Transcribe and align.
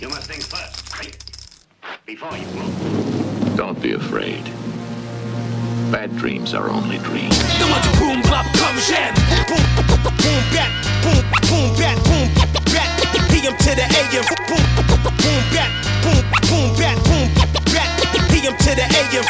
You 0.00 0.08
must 0.08 0.28
think 0.28 0.42
first. 0.42 0.82
Before 2.04 2.36
you 2.36 2.46
move. 2.48 3.56
Don't 3.56 3.80
be 3.80 3.92
afraid. 3.92 4.42
Bad 5.92 6.16
dreams 6.16 6.52
are 6.52 6.68
only 6.68 6.98
dreams. 6.98 7.38
boom 7.98 8.20
bop 8.22 8.44
come 8.58 8.76
jam. 8.82 9.14
Boom 9.46 9.62
boom 9.78 10.42
bat 10.50 10.70
boom 11.02 11.22
boom 11.46 11.76
bat 11.78 11.96
boom 12.04 12.28
bat. 12.74 12.90
PM 13.30 13.56
to 13.56 13.70
the 13.78 13.86
AM. 13.86 14.24
Boom 14.50 14.66
boom 14.82 15.44
bat 15.54 15.70
boom 16.02 16.24
boom 16.50 16.70
bat 16.76 16.98
boom 17.06 17.30
bat. 17.70 17.94
PM 18.30 18.56
to 18.58 18.74
the 18.74 18.86
AM. 18.98 19.24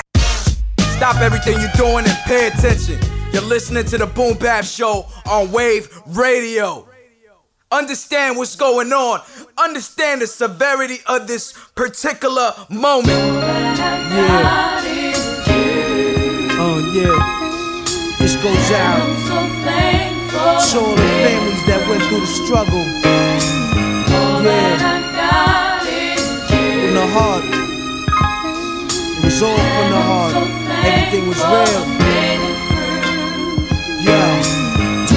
Stop 0.97 1.21
everything 1.21 1.61
you're 1.61 1.77
doing 1.77 2.07
and 2.07 2.19
pay 2.25 2.49
attention. 2.49 2.99
You're 3.33 3.43
listening 3.43 3.85
to 3.87 3.99
the 3.99 4.07
Boom 4.07 4.39
Bap 4.39 4.65
Show 4.65 5.07
on 5.27 5.53
Wave 5.53 5.89
Radio. 6.07 6.89
Understand 7.73 8.37
what's 8.37 8.55
going 8.55 8.93
on. 8.93 9.21
Understand 9.57 10.21
the 10.21 10.27
severity 10.27 10.99
of 11.07 11.29
this 11.29 11.53
particular 11.77 12.53
moment. 12.69 13.09
Yeah. 13.09 14.81
Oh, 16.59 16.79
yeah. 16.93 17.15
This 18.19 18.35
goes 18.43 18.71
out 18.73 18.99
to 20.61 20.79
all 20.79 20.97
the 20.97 21.09
families 21.23 21.63
that 21.67 21.87
went 21.89 22.03
through 22.03 22.21
the 22.21 22.27
struggle. 22.27 22.85
Yeah. 24.43 24.79
From 26.83 26.95
the 26.95 27.07
heart. 27.07 27.45
It 29.19 29.25
was 29.25 29.43
all 29.43 29.57
from 29.57 29.91
the 29.91 30.03
heart. 30.03 30.35
Everything 30.85 31.29
was 31.29 31.39
real. 31.39 31.85
Yeah. 34.03 34.64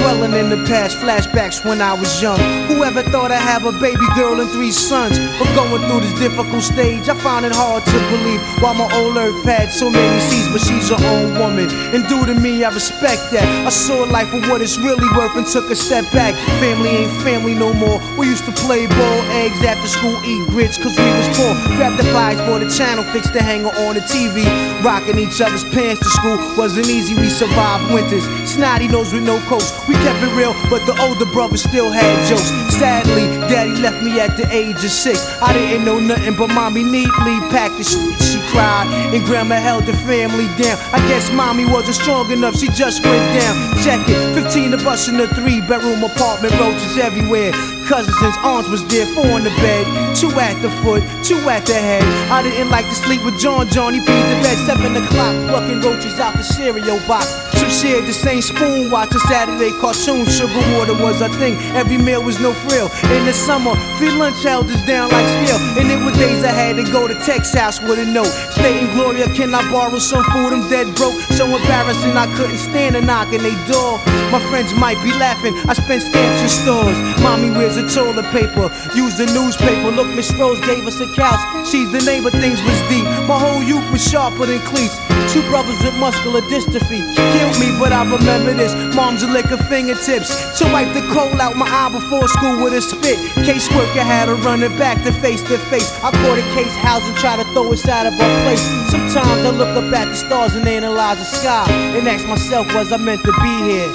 Dwelling 0.08 0.32
in 0.40 0.48
the 0.48 0.56
past, 0.64 0.96
flashbacks 0.96 1.62
when 1.68 1.82
I 1.82 1.92
was 1.92 2.22
young. 2.22 2.40
Whoever 2.64 3.02
thought 3.02 3.30
I'd 3.30 3.44
have 3.44 3.66
a 3.66 3.72
baby 3.72 4.08
girl 4.16 4.40
and 4.40 4.48
three 4.48 4.72
sons? 4.72 5.20
But 5.36 5.52
going 5.52 5.84
through 5.84 6.00
this 6.00 6.16
difficult 6.18 6.62
stage, 6.62 7.10
I 7.10 7.14
found 7.20 7.44
it 7.44 7.52
hard 7.52 7.84
to 7.84 7.98
believe. 8.08 8.40
Why 8.64 8.72
my 8.72 8.88
old 8.96 9.18
earth 9.18 9.44
had 9.44 9.68
so 9.68 9.90
many 9.90 10.20
seeds, 10.24 10.48
but 10.48 10.64
she's 10.64 10.88
her 10.88 10.96
own 11.12 11.36
woman. 11.36 11.68
And 11.92 12.08
due 12.08 12.24
to 12.24 12.32
me, 12.32 12.64
I 12.64 12.72
respect 12.72 13.20
that. 13.36 13.44
I 13.66 13.68
saw 13.68 14.08
life 14.08 14.32
for 14.32 14.40
what 14.48 14.62
it's 14.62 14.78
really 14.78 15.04
worth 15.12 15.36
and 15.36 15.44
took 15.44 15.68
a 15.68 15.76
step 15.76 16.08
back. 16.10 16.32
Family 16.56 17.04
ain't 17.04 17.12
family 17.20 17.52
no 17.52 17.74
more. 17.74 18.00
We 18.16 18.32
used 18.32 18.46
to 18.46 18.52
play 18.64 18.86
ball, 18.88 19.20
eggs 19.44 19.60
after 19.60 19.88
school, 19.88 20.16
eat 20.24 20.48
grits, 20.48 20.78
cause 20.80 20.96
we 20.96 21.04
was 21.04 21.28
poor. 21.36 21.52
Grab 21.76 22.00
the 22.00 22.08
flies 22.08 22.40
for 22.48 22.56
the 22.56 22.72
channel, 22.72 23.04
fix 23.12 23.28
the 23.28 23.42
hanger 23.44 23.76
on 23.84 23.92
the 23.92 24.04
TV. 24.08 24.48
Rocking 24.80 25.18
each 25.18 25.42
other's 25.44 25.68
pants 25.68 26.00
to 26.00 26.08
school 26.08 26.40
wasn't 26.56 26.88
easy, 26.88 27.12
we 27.12 27.28
survived 27.28 27.92
winters. 27.92 28.24
Snotty 28.48 28.88
nose 28.88 29.12
with 29.12 29.28
no 29.28 29.36
coats. 29.52 29.68
We 29.86 29.97
kept 30.04 30.22
it 30.22 30.32
real, 30.36 30.54
but 30.70 30.84
the 30.86 30.94
older 31.00 31.26
brother 31.26 31.56
still 31.56 31.90
had 31.90 32.28
jokes. 32.28 32.50
Sadly, 32.76 33.26
daddy 33.48 33.76
left 33.80 34.02
me 34.02 34.20
at 34.20 34.36
the 34.36 34.46
age 34.50 34.76
of 34.76 34.90
six. 34.90 35.18
I 35.42 35.52
didn't 35.52 35.84
know 35.84 35.98
nothing, 35.98 36.36
but 36.36 36.48
mommy 36.48 36.84
neatly 36.84 37.38
packed 37.50 37.78
the 37.78 37.84
shit. 37.84 38.37
Cried, 38.50 38.86
and 39.14 39.24
grandma 39.24 39.56
held 39.56 39.84
the 39.84 39.92
family 40.08 40.46
down. 40.56 40.78
I 40.92 40.98
guess 41.08 41.30
mommy 41.32 41.64
wasn't 41.64 41.96
strong 41.96 42.30
enough, 42.30 42.56
she 42.56 42.68
just 42.68 43.04
went 43.04 43.24
down. 43.38 43.54
Check 43.84 44.08
it, 44.08 44.34
15 44.34 44.74
of 44.74 44.86
us 44.86 45.08
in 45.08 45.20
a 45.20 45.26
three 45.28 45.60
bedroom 45.60 46.02
apartment, 46.02 46.58
roaches 46.58 46.96
everywhere. 46.98 47.52
Cousins 47.86 48.16
and 48.20 48.34
aunts 48.44 48.68
was 48.68 48.86
there, 48.88 49.06
four 49.14 49.38
in 49.38 49.44
the 49.44 49.54
bed, 49.64 49.84
two 50.16 50.30
at 50.40 50.60
the 50.60 50.70
foot, 50.82 51.02
two 51.24 51.40
at 51.48 51.64
the 51.64 51.74
head. 51.74 52.04
I 52.30 52.42
didn't 52.42 52.70
like 52.70 52.84
to 52.84 52.94
sleep 52.94 53.24
with 53.24 53.38
John 53.38 53.68
Johnny 53.68 53.98
beat 54.00 54.26
the 54.28 54.38
bed, 54.44 54.58
seven 54.66 54.96
o'clock, 54.96 55.34
plucking 55.48 55.80
roaches 55.80 56.18
out 56.20 56.34
the 56.36 56.42
cereal 56.42 57.00
box. 57.08 57.26
Some 57.56 57.70
shared 57.70 58.04
the 58.06 58.12
same 58.12 58.42
spoon, 58.42 58.90
watching 58.90 59.20
Saturday 59.20 59.72
cartoons. 59.80 60.36
Sugar 60.36 60.64
water 60.76 60.94
was 60.94 61.20
a 61.20 61.28
thing, 61.40 61.56
every 61.74 61.96
meal 61.96 62.22
was 62.22 62.38
no 62.40 62.52
frill. 62.52 62.90
In 63.16 63.24
the 63.24 63.32
summer, 63.32 63.74
free 63.96 64.10
lunch 64.10 64.42
held 64.42 64.70
us 64.70 64.84
down 64.86 65.10
like 65.10 65.26
steel. 65.40 65.58
And 65.80 65.90
it 65.90 65.98
were 66.04 66.12
days 66.12 66.44
I 66.44 66.52
had 66.52 66.76
to 66.76 66.84
go 66.92 67.08
to 67.08 67.14
house 67.58 67.80
with 67.80 67.98
a 67.98 68.06
note. 68.06 68.37
Stating, 68.50 68.90
Gloria, 68.92 69.26
can 69.34 69.54
I 69.54 69.62
borrow 69.70 69.98
some 69.98 70.24
food? 70.32 70.52
I'm 70.52 70.68
dead 70.68 70.94
broke, 70.94 71.20
so 71.36 71.44
embarrassing 71.46 72.16
I 72.16 72.26
couldn't 72.36 72.58
stand 72.58 72.96
a 72.96 73.00
knock 73.00 73.28
on 73.28 73.42
they 73.42 73.56
door. 73.70 73.98
My 74.30 74.40
friends 74.50 74.74
might 74.74 75.00
be 75.02 75.12
laughing, 75.12 75.54
I 75.68 75.74
spent 75.74 76.02
stamps 76.02 76.42
in 76.42 76.48
stores. 76.48 76.98
Mommy 77.22 77.50
wears 77.50 77.76
a 77.76 77.88
toilet 77.88 78.26
paper, 78.32 78.70
use 78.94 79.16
the 79.16 79.26
newspaper. 79.32 79.90
Look, 79.90 80.08
Miss 80.08 80.32
Rose 80.34 80.60
gave 80.60 80.86
us 80.86 81.00
a 81.00 81.06
couch, 81.14 81.40
she's 81.66 81.90
the 81.92 82.02
neighbor, 82.04 82.30
things 82.30 82.60
was 82.62 82.80
deep. 82.88 83.04
My 83.26 83.38
whole 83.38 83.62
youth 83.62 83.90
was 83.90 84.02
sharper 84.02 84.46
than 84.46 84.60
cleats. 84.60 84.96
Two 85.26 85.42
brothers 85.50 85.82
with 85.82 85.94
muscular 85.98 86.40
dystrophy 86.42 87.02
killed 87.14 87.58
me, 87.58 87.68
but 87.78 87.92
I 87.92 88.04
remember 88.04 88.54
this. 88.54 88.74
Mom's 88.94 89.22
a 89.22 89.26
lick 89.26 89.50
of 89.50 89.60
fingertips 89.68 90.58
to 90.58 90.64
wipe 90.72 90.92
the 90.94 91.02
coal 91.12 91.40
out 91.40 91.56
my 91.56 91.66
eye 91.66 91.90
before 91.90 92.28
school 92.28 92.62
with 92.62 92.72
a 92.74 92.80
spit. 92.80 93.18
Case 93.44 93.68
Caseworker 93.68 94.04
had 94.04 94.26
to 94.26 94.34
run 94.36 94.62
it 94.62 94.76
back 94.78 95.02
to 95.04 95.12
face 95.12 95.42
to 95.42 95.58
face. 95.70 95.90
I 96.02 96.10
caught 96.10 96.38
a 96.38 96.46
case 96.54 96.74
house 96.76 97.06
and 97.06 97.16
try 97.16 97.36
to 97.36 97.44
throw 97.52 97.72
us 97.72 97.86
out 97.88 98.06
of 98.06 98.14
our 98.14 98.42
place. 98.44 98.62
Sometimes 98.90 99.44
I 99.44 99.50
look 99.50 99.76
up 99.76 99.92
at 99.92 100.06
the 100.06 100.14
stars 100.14 100.54
and 100.54 100.66
analyze 100.66 101.18
the 101.18 101.24
sky 101.24 101.70
and 101.70 102.08
ask 102.08 102.26
myself, 102.26 102.72
was 102.74 102.92
I 102.92 102.96
meant 102.96 103.22
to 103.24 103.32
be 103.42 103.54
here? 103.70 103.90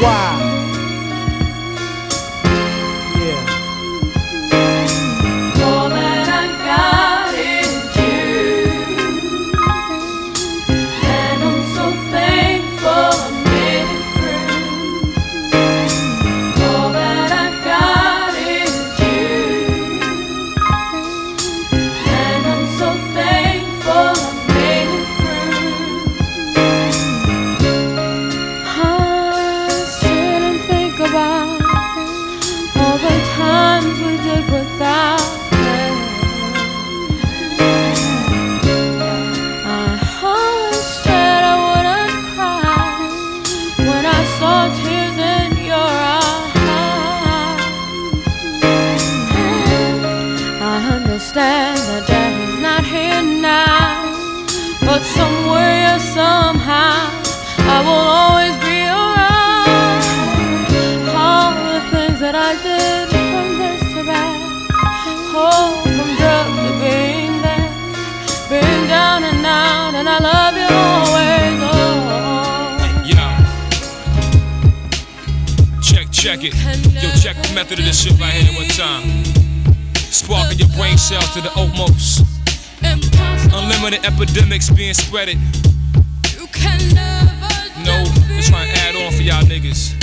Why? 0.00 0.55
Yo, 76.54 77.10
check 77.20 77.36
the 77.42 77.52
method 77.54 77.78
of 77.78 77.84
this 77.84 78.02
shit 78.02 78.18
right 78.20 78.32
here 78.32 78.54
one 78.54 78.68
time. 78.68 79.24
Sparking 79.94 80.58
your 80.58 80.68
brain 80.76 80.96
cells 80.96 81.28
to 81.34 81.40
the 81.40 81.50
utmost. 81.56 82.24
Unlimited 83.52 84.04
epidemics 84.04 84.70
being 84.70 84.94
spreaded. 84.94 85.38
No, 87.84 88.04
just 88.34 88.50
trying 88.50 88.70
to 88.70 88.78
add 88.80 88.94
on 88.96 89.12
for 89.12 89.22
y'all 89.22 89.42
niggas. 89.42 89.94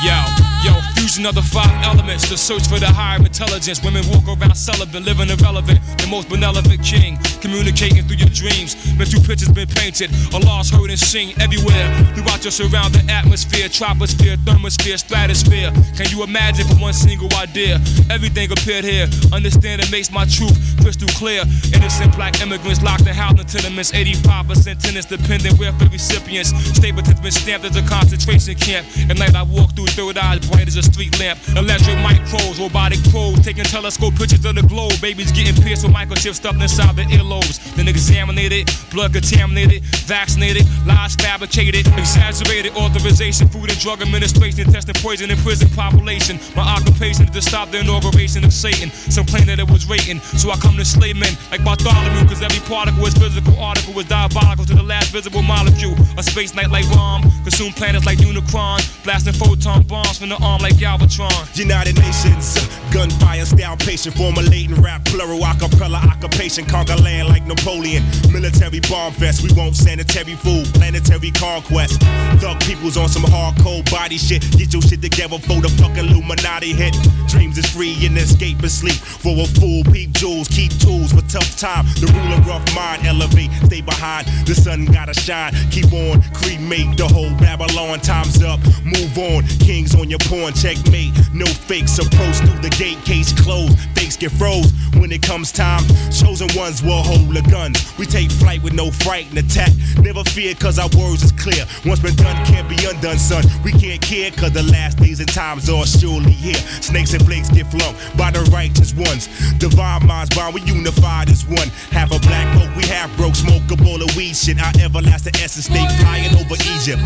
Yo, 0.00 0.16
yo, 0.64 0.80
fusion 0.94 1.26
of 1.26 1.34
the 1.34 1.42
five 1.42 1.84
elements 1.84 2.28
to 2.28 2.38
search 2.38 2.66
for 2.66 2.78
the 2.78 2.86
higher 2.86 3.18
intelligence. 3.18 3.82
Women 3.84 4.02
walk 4.08 4.26
around 4.26 4.54
celibate, 4.56 5.02
living 5.02 5.28
irrelevant. 5.28 5.80
The 5.98 6.06
most 6.08 6.28
benevolent 6.28 6.82
king, 6.82 7.18
communicating 7.40 8.04
through 8.04 8.20
your 8.20 8.28
dreams. 8.28 8.76
Mental 8.96 9.20
pictures 9.22 9.48
been 9.48 9.68
painted, 9.68 10.10
Allah's 10.32 10.70
heard 10.70 10.90
and 10.90 10.98
seen 10.98 11.34
everywhere. 11.40 11.88
Throughout 12.14 12.44
your 12.44 12.52
surrounding 12.52 13.08
atmosphere, 13.08 13.68
troposphere, 13.68 14.36
thermosphere, 14.44 14.98
stratosphere. 14.98 15.72
Can 15.96 16.08
you 16.10 16.22
imagine 16.22 16.66
for 16.68 16.76
one 16.76 16.92
single 16.92 17.32
idea? 17.34 17.80
Everything 18.10 18.52
appeared 18.52 18.84
here. 18.84 19.08
Understand 19.32 19.80
it 19.80 19.90
makes 19.90 20.12
my 20.12 20.24
truth 20.26 20.56
crystal 20.82 21.08
clear. 21.16 21.42
Innocent 21.72 22.14
black 22.14 22.40
immigrants 22.40 22.82
locked 22.82 23.06
in 23.06 23.14
housing 23.14 23.46
tenements. 23.46 23.92
85% 23.92 24.78
tenants 24.78 25.06
dependent 25.06 25.58
welfare 25.58 25.88
recipients. 25.88 26.50
Stapleton's 26.76 27.20
been 27.20 27.32
stamped 27.32 27.64
as 27.66 27.76
a 27.76 27.82
concentration 27.82 28.54
camp. 28.54 28.86
At 29.08 29.18
night 29.18 29.34
I 29.34 29.42
walk 29.42 29.74
through 29.74 29.86
third 29.96 30.18
eyes 30.18 30.40
bright 30.48 30.68
as 30.68 30.76
a 30.76 30.82
street 30.82 31.18
lamp. 31.18 31.38
Electric 31.56 31.96
micros, 32.04 32.58
robotic 32.58 33.00
probes, 33.10 33.44
taking 33.44 33.64
telescope 33.64 34.14
pictures 34.16 34.44
of 34.44 34.54
the 34.54 34.62
globe. 34.62 34.92
Babies 35.00 35.32
getting 35.32 35.56
pierced 35.62 35.84
with 35.84 35.94
microchips 35.94 36.36
stuffed 36.36 36.60
inside 36.60 36.96
their 36.96 37.08
earlobes. 37.30 37.58
Then 37.74 37.88
examinated, 37.88 38.70
blood 38.90 39.12
contaminated, 39.12 39.82
vaccinated, 40.06 40.66
lies 40.86 41.14
fabricated, 41.14 41.86
exaggerated. 41.98 42.72
Authorization, 42.76 43.48
food 43.48 43.70
and 43.70 43.78
drug 43.78 44.02
administration, 44.02 44.70
testing 44.70 44.94
poison 44.96 45.30
in 45.30 45.38
prison 45.38 45.68
population. 45.70 46.38
My 46.56 46.62
occupation 46.62 47.24
is 47.24 47.30
to 47.30 47.42
stop 47.42 47.70
the 47.70 47.80
inauguration 47.80 48.44
of 48.44 48.52
Satan. 48.52 48.90
Some 48.90 49.26
claim 49.26 49.46
that 49.46 49.58
it 49.58 49.70
was 49.70 49.86
rating, 49.86 50.20
so 50.20 50.50
I 50.50 50.56
come 50.56 50.76
to 50.76 50.84
slay 50.84 51.12
men 51.12 51.32
like 51.50 51.64
Bartholomew, 51.64 52.28
cause 52.28 52.42
every 52.42 52.60
particle 52.68 53.06
is 53.06 53.14
physical, 53.14 53.58
article 53.58 53.98
is 53.98 54.06
diabolical 54.06 54.64
to 54.66 54.74
the 54.74 54.82
last 54.82 55.12
visible 55.12 55.42
molecule. 55.42 55.94
A 56.18 56.22
space 56.22 56.54
night 56.54 56.70
like 56.70 56.88
bomb, 56.90 57.22
consume 57.42 57.72
planets 57.72 58.06
like 58.06 58.18
Unicron, 58.18 58.80
blasting 59.04 59.34
photon 59.34 59.82
bombs 59.82 60.18
from 60.18 60.28
the 60.28 60.36
arm 60.42 60.62
like 60.62 60.74
Galvatron. 60.74 61.30
United 61.56 61.96
Nations, 61.98 62.58
gunfire 62.92 63.44
style 63.44 63.76
patient, 63.76 64.16
formulating 64.16 64.74
rap, 64.82 65.04
plural 65.04 65.40
acapella 65.40 66.00
occupation, 66.10 66.64
conquer 66.64 66.96
land 66.96 67.19
like 67.26 67.46
Napoleon. 67.46 68.02
Military 68.32 68.80
bomb 68.80 69.12
fest, 69.12 69.42
we 69.42 69.52
want 69.56 69.76
sanitary 69.76 70.34
food, 70.36 70.66
planetary 70.74 71.30
conquest. 71.30 72.00
Thug 72.40 72.60
people's 72.60 72.96
on 72.96 73.08
some 73.08 73.22
hardcore 73.22 73.88
body 73.90 74.18
shit. 74.18 74.42
Get 74.56 74.72
your 74.72 74.82
shit 74.82 75.02
together 75.02 75.38
for 75.38 75.60
the 75.60 75.68
fucking 75.80 76.08
Illuminati 76.08 76.72
hit. 76.72 76.94
Dreams 77.30 77.58
is 77.58 77.66
free 77.70 77.94
and 78.04 78.18
escape 78.18 78.62
is 78.64 78.76
sleep. 78.76 78.98
For 79.22 79.30
a 79.38 79.46
fool, 79.46 79.84
peep 79.84 80.10
jewels, 80.12 80.48
keep 80.48 80.72
tools 80.78 81.12
for 81.12 81.22
tough 81.22 81.56
time. 81.56 81.86
The 82.00 82.10
ruler 82.10 82.42
rough 82.42 82.66
mind, 82.74 83.06
elevate, 83.06 83.52
stay 83.66 83.80
behind. 83.80 84.26
The 84.46 84.54
sun 84.54 84.86
gotta 84.86 85.14
shine, 85.14 85.54
keep 85.70 85.92
on, 85.92 86.22
cremate 86.34 86.96
the 86.96 87.06
whole 87.06 87.30
Babylon. 87.38 88.00
Time's 88.00 88.42
up, 88.42 88.58
move 88.84 89.16
on. 89.16 89.46
Kings 89.62 89.94
on 89.94 90.10
your 90.10 90.18
pawn, 90.26 90.52
checkmate. 90.54 91.14
No 91.32 91.46
fakes 91.46 91.98
approach 91.98 92.36
through 92.42 92.58
the 92.60 92.74
gate, 92.76 92.98
case 93.04 93.32
closed. 93.32 93.78
Fakes 93.94 94.16
get 94.16 94.32
froze 94.32 94.72
when 94.98 95.12
it 95.12 95.22
comes 95.22 95.52
time. 95.52 95.84
Chosen 96.10 96.48
ones 96.56 96.82
will 96.82 97.02
hold 97.02 97.32
the 97.32 97.42
guns. 97.48 97.78
We 97.96 98.06
take 98.06 98.30
flight 98.30 98.60
with 98.62 98.72
no 98.72 98.90
fright 98.90 99.28
and 99.30 99.38
attack. 99.38 99.70
Never 100.02 100.24
fear, 100.24 100.54
cause 100.54 100.78
our 100.78 100.90
words 100.98 101.22
is 101.22 101.32
clear. 101.32 101.64
Once 101.86 102.00
been 102.00 102.16
done, 102.16 102.44
can't 102.44 102.68
be 102.68 102.76
undone, 102.84 103.18
son. 103.18 103.44
We 103.62 103.70
can't 103.70 104.02
care, 104.02 104.32
cause 104.32 104.52
the 104.52 104.64
last 104.64 104.98
days 104.98 105.20
and 105.20 105.28
times 105.32 105.70
are 105.70 105.86
surely 105.86 106.32
here. 106.32 106.60
Snakes 106.82 107.14
and 107.14 107.19
flakes 107.24 107.50
get 107.50 107.66
flung 107.70 107.94
by 108.16 108.30
the 108.30 108.40
righteous 108.52 108.94
ones. 108.94 109.28
Divine 109.58 110.06
minds 110.06 110.34
bond, 110.34 110.54
we 110.54 110.62
unified 110.62 111.30
as 111.30 111.46
one. 111.46 111.68
Half 111.90 112.12
a 112.12 112.18
black 112.20 112.46
folk, 112.56 112.74
we 112.76 112.86
half 112.86 113.14
broke, 113.16 113.34
smoke 113.34 113.62
a 113.70 113.76
bowl 113.76 114.02
of 114.02 114.16
weed 114.16 114.36
shit. 114.36 114.60
Our 114.60 114.72
everlasting 114.80 115.36
essence 115.36 115.66
stay 115.66 115.86
flying 115.98 116.34
over 116.36 116.56
Egypt. 116.74 117.00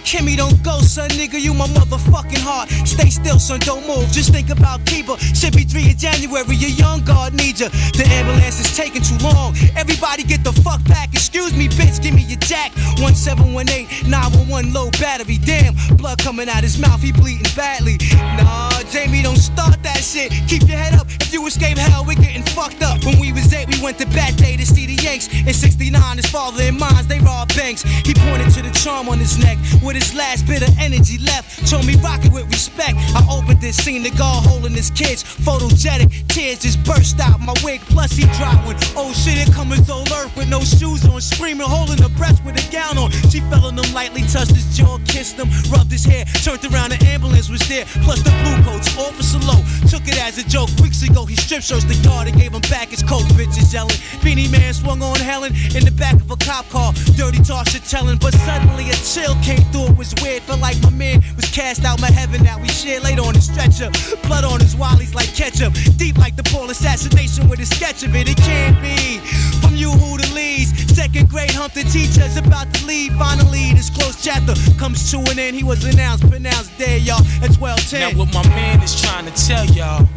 Kimmy, 0.00 0.36
don't 0.36 0.62
go, 0.62 0.80
son, 0.80 1.08
nigga, 1.10 1.40
you 1.40 1.54
my 1.54 1.66
motherfucking 1.68 2.40
heart. 2.40 2.68
Stay 2.86 3.10
still, 3.10 3.38
son, 3.38 3.60
don't 3.60 3.86
move. 3.86 4.10
Just 4.10 4.32
think 4.32 4.50
about 4.50 4.84
Keeper. 4.86 5.16
Should 5.18 5.54
be 5.56 5.64
three 5.64 5.90
in 5.90 5.96
January, 5.96 6.56
your 6.56 6.70
young 6.70 7.04
guard 7.04 7.34
needs 7.34 7.60
ya. 7.60 7.68
The 7.96 8.04
ambulance 8.08 8.60
is 8.60 8.76
taking 8.76 9.02
too 9.02 9.18
long. 9.18 9.54
Everybody 9.76 10.22
get 10.22 10.44
the 10.44 10.52
fuck 10.52 10.82
back. 10.84 11.12
Excuse 11.12 11.56
me, 11.56 11.68
bitch, 11.68 12.02
give 12.02 12.14
me 12.14 12.22
your 12.22 12.40
jack. 12.40 12.72
1718 12.98 14.10
911 14.10 14.72
low 14.72 14.90
battery. 14.98 15.38
Damn, 15.38 15.74
blood 15.96 16.18
coming 16.18 16.48
out 16.48 16.62
his 16.62 16.78
mouth, 16.78 17.02
he 17.02 17.12
bleeding 17.12 17.50
badly. 17.56 17.98
Nah, 18.36 18.82
Jamie, 18.90 19.22
don't 19.22 19.36
start 19.36 19.82
that 19.82 20.02
shit. 20.02 20.32
Keep 20.48 20.68
your 20.68 20.78
head 20.78 20.94
up. 20.94 21.06
If 21.20 21.32
you 21.32 21.46
escape 21.46 21.78
hell, 21.78 22.04
we're 22.04 22.14
getting 22.14 22.42
fucked 22.42 22.82
up. 22.82 23.04
When 23.04 23.18
we 23.20 23.32
was 23.32 23.52
eight, 23.52 23.68
we 23.68 23.80
went 23.82 23.98
to 23.98 24.06
Bat 24.06 24.36
Day 24.36 24.56
to 24.56 24.66
see 24.66 24.86
the 24.86 25.00
Yanks. 25.02 25.28
In 25.28 25.52
69, 25.52 26.16
his 26.16 26.26
father 26.26 26.62
and 26.62 26.78
mines, 26.78 27.06
they 27.06 27.20
robbed 27.20 27.56
banks. 27.56 27.82
He 27.82 28.14
pointed 28.14 28.50
to 28.54 28.62
the 28.62 28.70
charm 28.70 29.08
on 29.08 29.18
his 29.18 29.38
neck 29.38 29.58
his 29.96 30.14
last 30.14 30.46
bit 30.46 30.62
of 30.62 30.72
energy 30.78 31.18
left. 31.18 31.68
Told 31.68 31.86
me 31.86 31.96
rock 31.96 32.24
it 32.24 32.32
with 32.32 32.46
respect. 32.50 32.94
I 33.14 33.26
opened 33.30 33.60
this 33.60 33.76
scene, 33.76 34.02
the 34.02 34.10
guard 34.10 34.46
holding 34.46 34.72
his 34.72 34.90
kids. 34.90 35.22
Photogenic, 35.22 36.28
tears 36.28 36.60
just 36.60 36.82
burst 36.84 37.20
out 37.20 37.40
my 37.40 37.54
wig. 37.64 37.80
Plus 37.82 38.12
he 38.12 38.24
dropped 38.38 38.66
one. 38.66 38.76
Oh 38.96 39.12
shit, 39.12 39.36
it 39.36 39.52
comes 39.52 39.78
his 39.78 39.90
old 39.90 40.10
earth 40.12 40.34
with 40.36 40.48
no 40.48 40.60
shoes 40.60 41.04
on, 41.06 41.20
screaming, 41.20 41.66
holding 41.66 41.98
her 42.02 42.12
breast 42.16 42.44
with 42.44 42.56
a 42.56 42.72
gown 42.72 42.98
on. 42.98 43.10
She 43.30 43.40
fell 43.50 43.66
on 43.66 43.78
him 43.78 43.92
lightly, 43.94 44.22
touched 44.22 44.54
his 44.54 44.76
jaw, 44.76 44.98
kissed 45.06 45.36
him, 45.36 45.48
rubbed 45.70 45.92
his 45.92 46.04
hair, 46.04 46.24
turned 46.44 46.64
around, 46.72 46.90
the 46.90 47.00
ambulance 47.06 47.48
was 47.48 47.60
there. 47.68 47.84
Plus 48.04 48.22
the 48.22 48.30
blue 48.42 48.58
coats, 48.64 48.88
officer 48.96 49.38
low. 49.40 49.60
Took 49.88 50.06
it 50.06 50.20
as 50.22 50.38
a 50.38 50.44
joke. 50.48 50.70
Weeks 50.82 51.02
ago, 51.02 51.24
he 51.24 51.36
strip 51.36 51.62
searched 51.62 51.88
the 51.88 51.98
guard 52.06 52.28
and 52.28 52.36
gave 52.36 52.52
him 52.52 52.62
back 52.70 52.88
his 52.88 53.02
coat. 53.02 53.24
Bitches 53.34 53.72
yelling. 53.72 53.96
Beanie 54.22 54.50
Man 54.50 54.72
swung 54.74 55.02
on 55.02 55.18
Helen 55.18 55.52
in 55.74 55.84
the 55.84 55.94
back 55.96 56.14
of 56.14 56.30
a 56.30 56.36
cop 56.36 56.68
car. 56.68 56.92
Dirty 57.16 57.42
talk 57.42 57.68
shit 57.68 57.84
telling, 57.84 58.18
but 58.18 58.34
suddenly 58.46 58.90
a 58.90 58.96
chill 59.02 59.34
came 59.42 59.64
through. 59.72 59.79
It 59.86 59.96
was 59.96 60.14
weird. 60.22 60.42
Felt 60.42 60.60
like 60.60 60.80
my 60.82 60.90
man 60.90 61.22
was 61.36 61.46
cast 61.46 61.84
out 61.84 62.00
my 62.00 62.10
heaven 62.10 62.42
that 62.44 62.60
we 62.60 62.68
shared. 62.68 63.02
Laid 63.04 63.18
on 63.18 63.34
the 63.34 63.40
stretcher. 63.40 63.90
Blood 64.26 64.44
on 64.44 64.60
his 64.60 64.74
wallies 64.74 65.14
like 65.14 65.32
ketchup. 65.34 65.72
Deep 65.96 66.18
like 66.18 66.36
the 66.36 66.42
Paul 66.44 66.70
assassination 66.70 67.48
with 67.48 67.60
a 67.60 67.66
sketch 67.66 68.02
of 68.02 68.14
it. 68.14 68.28
It 68.28 68.36
can't 68.38 68.80
be. 68.82 69.18
From 69.60 69.74
you 69.76 69.90
who 69.90 70.18
the 70.18 70.28
leads. 70.34 70.70
Second 70.94 71.28
grade 71.28 71.50
hump 71.50 71.72
the 71.72 71.84
teachers 71.84 72.36
about 72.36 72.72
to 72.74 72.86
leave. 72.86 73.12
Finally, 73.14 73.72
this 73.74 73.90
close 73.90 74.22
chapter 74.22 74.54
comes 74.78 75.10
to 75.10 75.18
an 75.30 75.38
end. 75.38 75.56
He 75.56 75.64
was 75.64 75.84
announced, 75.84 76.28
pronounced 76.28 76.76
dead, 76.78 77.02
y'all. 77.02 77.24
At 77.42 77.56
1210. 77.56 78.00
Now, 78.00 78.18
what 78.18 78.32
my 78.34 78.46
man 78.50 78.82
is 78.82 79.00
trying 79.00 79.26
to 79.26 79.34
tell 79.46 79.64
y'all 79.66 80.08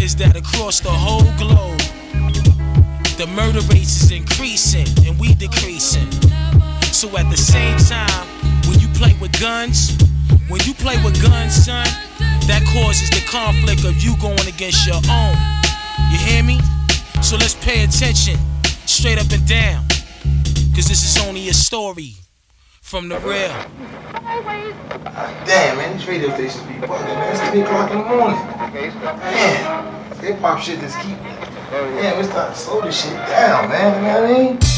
is 0.00 0.16
that 0.16 0.36
across 0.36 0.80
the 0.80 0.90
whole 0.90 1.28
globe, 1.36 1.78
the 3.18 3.26
murder 3.26 3.60
rates 3.72 4.02
is 4.02 4.12
increasing 4.12 4.86
and 5.06 5.18
we 5.20 5.34
decreasing. 5.34 6.10
So 6.92 7.08
at 7.16 7.30
the 7.30 7.36
same 7.36 7.76
time, 7.76 8.39
play 9.00 9.16
with 9.18 9.32
guns, 9.40 9.96
when 10.48 10.60
you 10.66 10.74
play 10.74 11.02
with 11.02 11.16
guns, 11.22 11.54
son, 11.64 11.86
that 12.44 12.60
causes 12.68 13.08
the 13.08 13.24
conflict 13.24 13.82
of 13.88 13.96
you 14.04 14.14
going 14.20 14.46
against 14.46 14.86
your 14.86 15.00
own. 15.08 15.34
You 16.12 16.18
hear 16.20 16.42
me? 16.44 16.60
So 17.22 17.38
let's 17.38 17.54
pay 17.54 17.82
attention, 17.82 18.36
straight 18.84 19.16
up 19.16 19.32
and 19.32 19.48
down. 19.48 19.88
Cause 20.76 20.84
this 20.84 21.00
is 21.00 21.16
only 21.26 21.48
a 21.48 21.54
story 21.54 22.12
from 22.82 23.08
the 23.08 23.18
real. 23.20 23.48
Damn, 25.48 25.78
man, 25.78 25.96
these 25.96 26.06
radio 26.06 26.28
stations 26.34 26.62
be 26.64 26.74
bugging, 26.84 27.16
man. 27.16 27.32
It's 27.32 27.40
3 27.48 27.60
o'clock 27.62 27.90
in 27.92 27.98
the 28.00 28.04
morning. 28.04 28.36
Man, 28.36 30.20
hip 30.20 30.38
hop 30.40 30.60
shit 30.60 30.78
just 30.78 31.00
keep. 31.00 31.16
Damn, 31.70 32.20
it's 32.20 32.28
time 32.28 32.52
to 32.52 32.58
slow 32.58 32.82
this 32.82 33.02
shit 33.02 33.16
down, 33.16 33.70
man. 33.70 33.96
You 33.96 34.08
know 34.08 34.20
what 34.20 34.30
I 34.30 34.42
mean? 34.42 34.69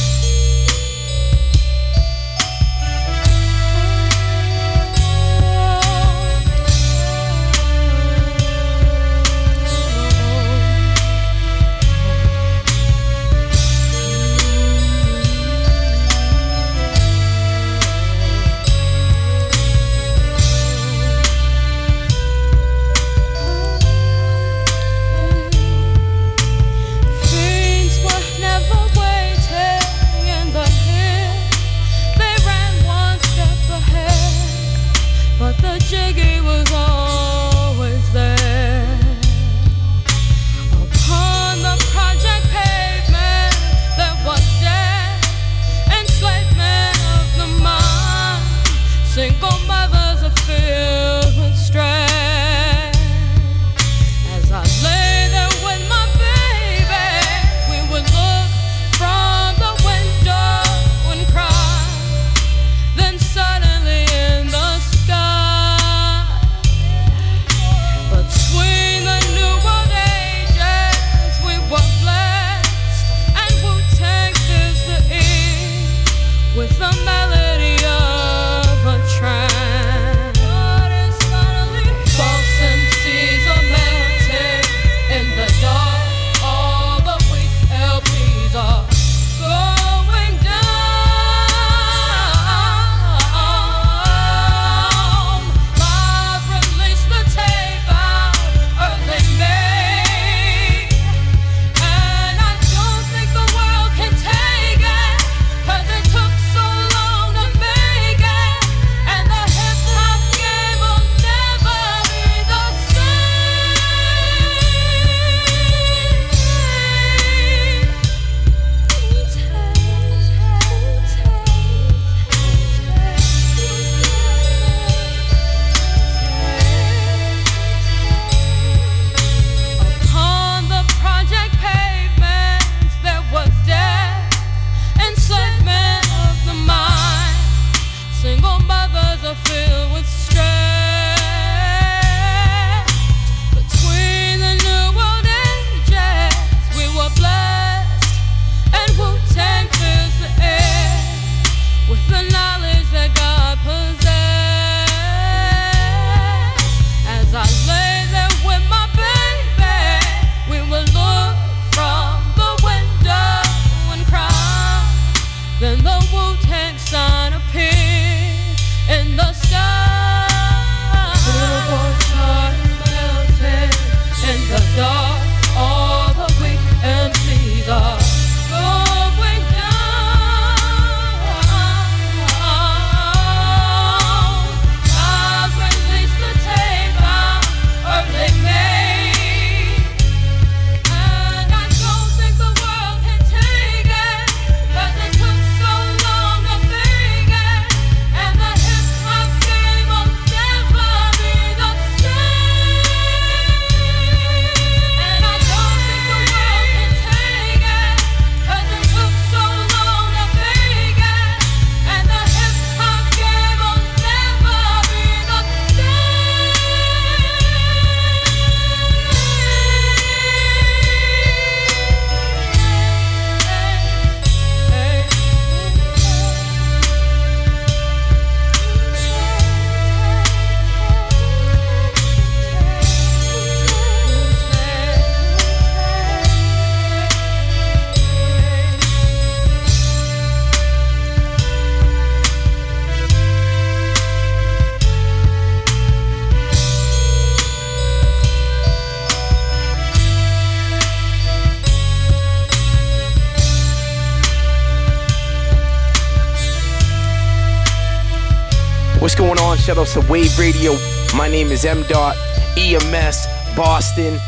Going 259.74 259.80
on? 259.80 259.86
Shout 259.86 260.00
out 260.00 260.04
to 260.04 260.12
Wave 260.12 260.38
Radio. 260.38 260.72
My 261.16 261.28
name 261.28 261.50
is 261.50 261.64
M 261.64 261.82
Dot, 261.88 262.16
EMS, 262.58 263.26
Boston. 263.56 264.18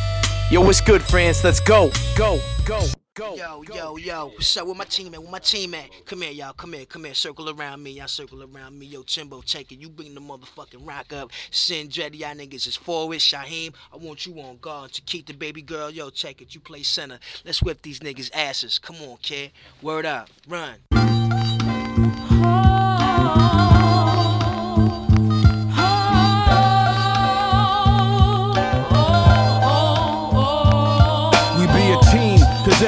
Yo, 0.50 0.60
what's 0.60 0.80
good, 0.80 1.02
friends? 1.02 1.44
Let's 1.44 1.60
go, 1.60 1.90
go, 2.16 2.40
go. 2.64 2.86
Go, 3.14 3.36
yo, 3.36 3.62
yo, 3.62 3.96
yo, 3.96 4.26
what's 4.26 4.56
up 4.56 4.66
with 4.66 4.76
my 4.76 4.84
team 4.84 5.14
at? 5.14 5.22
Where 5.22 5.30
my 5.30 5.38
team 5.38 5.74
at? 5.74 5.88
Come 6.04 6.22
here, 6.22 6.32
y'all. 6.32 6.52
Come 6.52 6.72
here, 6.72 6.84
come 6.84 7.04
here. 7.04 7.14
Circle 7.14 7.48
around 7.48 7.80
me. 7.80 7.92
Y'all 7.92 8.08
circle 8.08 8.42
around 8.42 8.76
me. 8.76 8.86
Yo, 8.86 9.02
Timbo, 9.02 9.40
check 9.40 9.70
it. 9.70 9.78
You 9.78 9.88
bring 9.88 10.14
the 10.14 10.20
motherfucking 10.20 10.84
rock 10.84 11.12
up. 11.12 11.30
Sin 11.52 11.88
Dread, 11.88 12.16
y'all 12.16 12.34
niggas 12.34 12.66
is 12.66 12.74
forward. 12.74 13.20
Shyheim, 13.20 13.72
I 13.92 13.98
want 13.98 14.26
you 14.26 14.40
on 14.40 14.56
guard 14.56 14.92
to 14.94 15.02
keep 15.02 15.26
the 15.26 15.32
baby 15.32 15.62
girl. 15.62 15.90
Yo, 15.90 16.10
check 16.10 16.42
it. 16.42 16.56
You 16.56 16.60
play 16.60 16.82
center. 16.82 17.20
Let's 17.44 17.62
whip 17.62 17.82
these 17.82 18.00
niggas' 18.00 18.30
asses. 18.34 18.80
Come 18.80 18.96
on, 18.96 19.18
kid. 19.22 19.52
Word 19.80 20.06
up. 20.06 20.28
Run. 20.48 20.78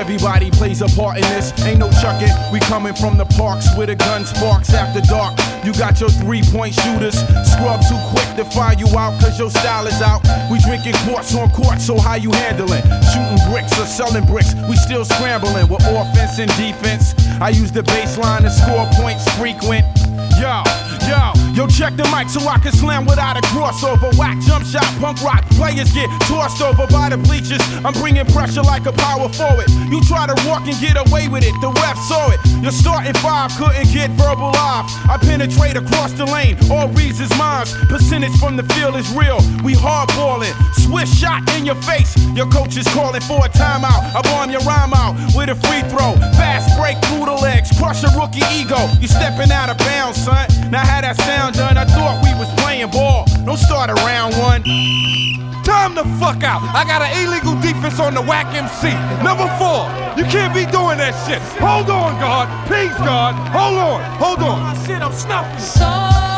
Everybody 0.06 0.52
plays 0.52 0.82
a 0.82 0.88
part 0.94 1.16
in 1.16 1.22
this. 1.22 1.52
Ain't 1.66 1.80
no 1.80 1.90
chucking. 1.90 2.30
We 2.52 2.60
coming 2.60 2.94
from 2.94 3.18
the 3.18 3.24
parks 3.24 3.76
where 3.76 3.88
the 3.88 3.96
gun 3.96 4.24
sparks 4.24 4.72
after 4.72 5.00
dark. 5.00 5.36
You 5.66 5.72
got 5.72 6.00
your 6.00 6.10
three 6.10 6.42
point 6.44 6.74
shooters. 6.74 7.18
Scrub 7.42 7.82
too 7.82 7.98
quick 8.14 8.36
to 8.36 8.44
fire 8.54 8.76
you 8.78 8.86
out 8.96 9.20
cause 9.20 9.36
your 9.36 9.50
style 9.50 9.88
is 9.88 10.00
out. 10.00 10.22
We 10.48 10.60
drinking 10.60 10.94
quarts 11.02 11.34
on 11.34 11.50
court, 11.50 11.80
so 11.80 11.98
how 11.98 12.14
you 12.14 12.30
handling? 12.30 12.84
Shooting 13.10 13.50
bricks 13.50 13.76
or 13.76 13.84
selling 13.84 14.24
bricks. 14.26 14.54
We 14.70 14.76
still 14.76 15.04
scrambling 15.04 15.66
with 15.66 15.82
offense 15.82 16.38
and 16.38 16.50
defense. 16.54 17.14
I 17.40 17.48
use 17.48 17.72
the 17.72 17.82
baseline 17.82 18.42
to 18.42 18.50
score 18.50 18.86
points 18.94 19.26
frequent. 19.34 19.84
Yo, 20.38 20.62
yo, 21.08 21.32
yo, 21.56 21.66
check 21.66 21.96
the 21.96 22.04
mic 22.14 22.28
so 22.28 22.46
I 22.46 22.58
can 22.58 22.70
slam 22.70 23.04
without 23.04 23.36
a 23.36 23.40
crossover. 23.48 24.12
Whack 24.18 24.38
jump 24.46 24.64
shot, 24.64 24.86
punk 25.00 25.20
rock. 25.22 25.42
Players 25.56 25.90
get 25.92 26.08
tossed 26.28 26.62
over 26.62 26.86
by 26.86 27.08
the 27.08 27.16
bleachers. 27.16 27.60
I'm 27.82 27.94
bringing 27.94 28.26
pressure 28.26 28.62
like 28.62 28.86
a 28.86 28.92
power 28.92 29.28
forward. 29.30 29.66
You 29.90 30.00
try 30.04 30.26
to 30.26 30.36
walk 30.46 30.68
and 30.68 30.78
get 30.78 30.94
away 30.94 31.28
with 31.28 31.42
it. 31.42 31.56
The 31.60 31.72
ref 31.82 31.98
saw 32.04 32.30
it. 32.30 32.40
Your 32.62 32.72
starting 32.72 33.14
five 33.24 33.50
couldn't 33.56 33.90
get 33.92 34.10
verbal 34.12 34.52
off. 34.60 34.86
I 35.08 35.16
penetrate 35.56 35.82
across 35.82 36.12
the 36.12 36.24
lane. 36.24 36.56
All 36.70 36.88
reads 36.88 37.20
is 37.20 37.30
mine. 37.36 37.66
Percentage 37.88 38.36
from 38.38 38.56
the 38.56 38.62
field 38.74 38.96
is 38.96 39.08
real. 39.14 39.38
We 39.64 39.74
hardballing. 39.74 40.54
Swish 40.74 41.10
shot 41.10 41.48
in 41.56 41.64
your 41.66 41.74
face. 41.82 42.16
Your 42.34 42.46
coach 42.46 42.76
is 42.76 42.86
calling 42.88 43.20
for 43.22 43.44
a 43.44 43.48
timeout. 43.48 44.14
I 44.14 44.22
bomb 44.22 44.50
your 44.50 44.60
rhyme 44.62 44.92
out 44.94 45.14
with 45.34 45.48
a 45.48 45.54
free 45.54 45.82
throw. 45.90 46.14
Fast 46.36 46.78
break 46.78 46.96
through 47.06 47.26
the 47.26 47.34
legs. 47.34 47.70
Crush 47.78 48.02
a 48.04 48.10
rookie 48.18 48.44
ego. 48.52 48.78
You 49.00 49.08
stepping 49.08 49.50
out 49.50 49.70
of 49.70 49.78
bounds, 49.78 50.22
son. 50.22 50.46
Now 50.70 50.84
how 50.84 51.00
that 51.00 51.16
sound 51.16 51.56
done? 51.56 51.76
I 51.76 51.84
thought 51.84 52.22
we 52.22 52.32
was 52.38 52.48
playing 52.60 52.90
ball. 52.90 53.26
Don't 53.44 53.58
start 53.58 53.90
around 53.90 54.36
one. 54.38 54.62
Time 55.66 55.96
the 55.96 56.04
fuck 56.22 56.44
out. 56.44 56.62
I 56.62 56.84
got 56.86 57.02
an 57.02 57.10
illegal 57.26 57.58
defense 57.60 57.98
on 57.98 58.14
the 58.14 58.22
whack 58.22 58.46
MC. 58.54 58.94
Number 59.26 59.50
four. 59.58 59.90
You 60.16 60.24
can't 60.30 60.54
be 60.54 60.64
doing 60.70 60.98
that 61.02 61.12
shit. 61.26 61.42
Hold 61.58 61.90
on, 61.90 62.14
God. 62.22 62.46
Please, 62.68 62.94
God. 63.02 63.34
Hold 63.50 63.76
on. 63.76 64.00
Hold 64.22 64.38
on. 64.46 64.62
I 64.62 64.76
said 64.86 65.02
I'm 65.02 65.12
snuffing. 65.12 65.58
So 65.58 66.35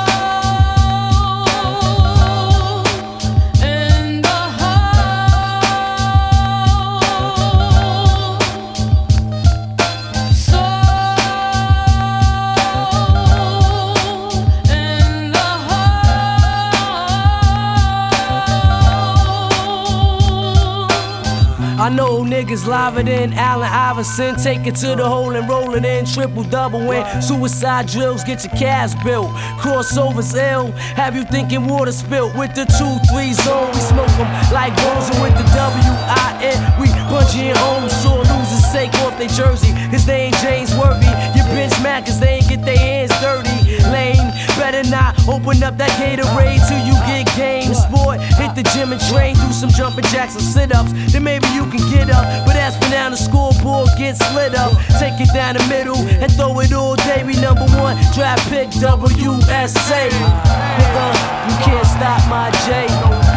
I 21.89 21.91
know 21.91 22.23
niggas 22.23 22.67
liver 22.67 23.03
than 23.03 23.33
Allen 23.33 23.67
Iverson. 23.67 24.37
Take 24.37 24.67
it 24.67 24.75
to 24.85 24.95
the 24.95 25.09
hole 25.09 25.35
and 25.35 25.49
roll 25.49 25.73
it 25.75 25.87
in. 25.87 26.05
Triple 26.05 26.43
double 26.43 26.87
win. 26.87 27.03
Suicide 27.23 27.87
drills, 27.87 28.23
get 28.25 28.45
your 28.45 28.53
calves 28.57 28.95
built. 29.03 29.31
Crossovers 29.57 30.37
ill. 30.37 30.71
Have 31.01 31.17
you 31.17 31.25
thinking 31.25 31.67
water 31.67 31.93
spilt 31.93 32.37
with 32.37 32.55
the 32.55 32.67
2-3 32.77 33.33
zone? 33.41 33.73
We 33.73 33.81
smoke 33.81 34.13
them 34.21 34.29
like 34.53 34.77
Rosa 34.85 35.17
with 35.23 35.33
the 35.33 35.49
W-I-N. 35.57 36.61
We 36.79 36.89
punch 37.09 37.35
in 37.37 37.57
home. 37.57 37.89
Sore 37.89 38.19
losers 38.19 38.71
take 38.71 38.93
off 39.01 39.17
their 39.17 39.33
jersey. 39.33 39.73
Cause 39.91 40.05
they 40.05 40.29
ain't 40.29 40.37
James 40.45 40.77
Worthy. 40.77 41.09
You 41.33 41.43
bench 41.57 41.73
mad 41.83 42.05
cause 42.05 42.21
they 42.21 42.45
ain't 42.45 42.49
get 42.51 42.67
their 42.67 42.77
hands 42.77 43.19
dirty. 43.23 43.48
Better 44.69 44.91
not 44.91 45.17
open 45.27 45.63
up 45.63 45.79
that 45.79 45.89
Gatorade 45.97 46.61
till 46.69 46.85
you 46.85 46.93
get 47.09 47.25
game. 47.41 47.73
Sport, 47.73 48.21
hit 48.37 48.55
the 48.55 48.63
gym 48.77 48.93
and 48.93 49.01
train. 49.09 49.35
Do 49.37 49.51
some 49.51 49.71
jumping 49.71 50.05
jacks 50.13 50.35
and 50.35 50.45
sit 50.45 50.75
ups. 50.75 50.93
Then 51.11 51.25
maybe 51.25 51.49
you 51.57 51.65
can 51.71 51.79
can 51.79 51.91
get 51.91 52.11
up. 52.11 52.25
But 52.45 52.57
as 52.57 52.77
for 52.77 52.91
now, 52.91 53.11
the 53.11 53.17
scoreboard 53.17 53.89
gets 53.97 54.21
lit 54.35 54.55
up. 54.55 54.73
Take 54.99 55.21
it 55.21 55.33
down 55.33 55.55
the 55.55 55.67
middle 55.69 55.97
and 55.97 56.31
throw 56.33 56.61
it 56.61 56.73
all 56.73 56.97
day. 56.97 57.25
We 57.25 57.35
number 57.41 57.65
one, 57.81 57.97
draft 58.13 58.49
pick 58.51 58.69
WSA. 58.69 60.11
Nigga, 60.77 61.07
you 61.49 61.57
can't 61.65 61.87
stop 61.87 62.21
my 62.29 62.51
J 62.67 63.28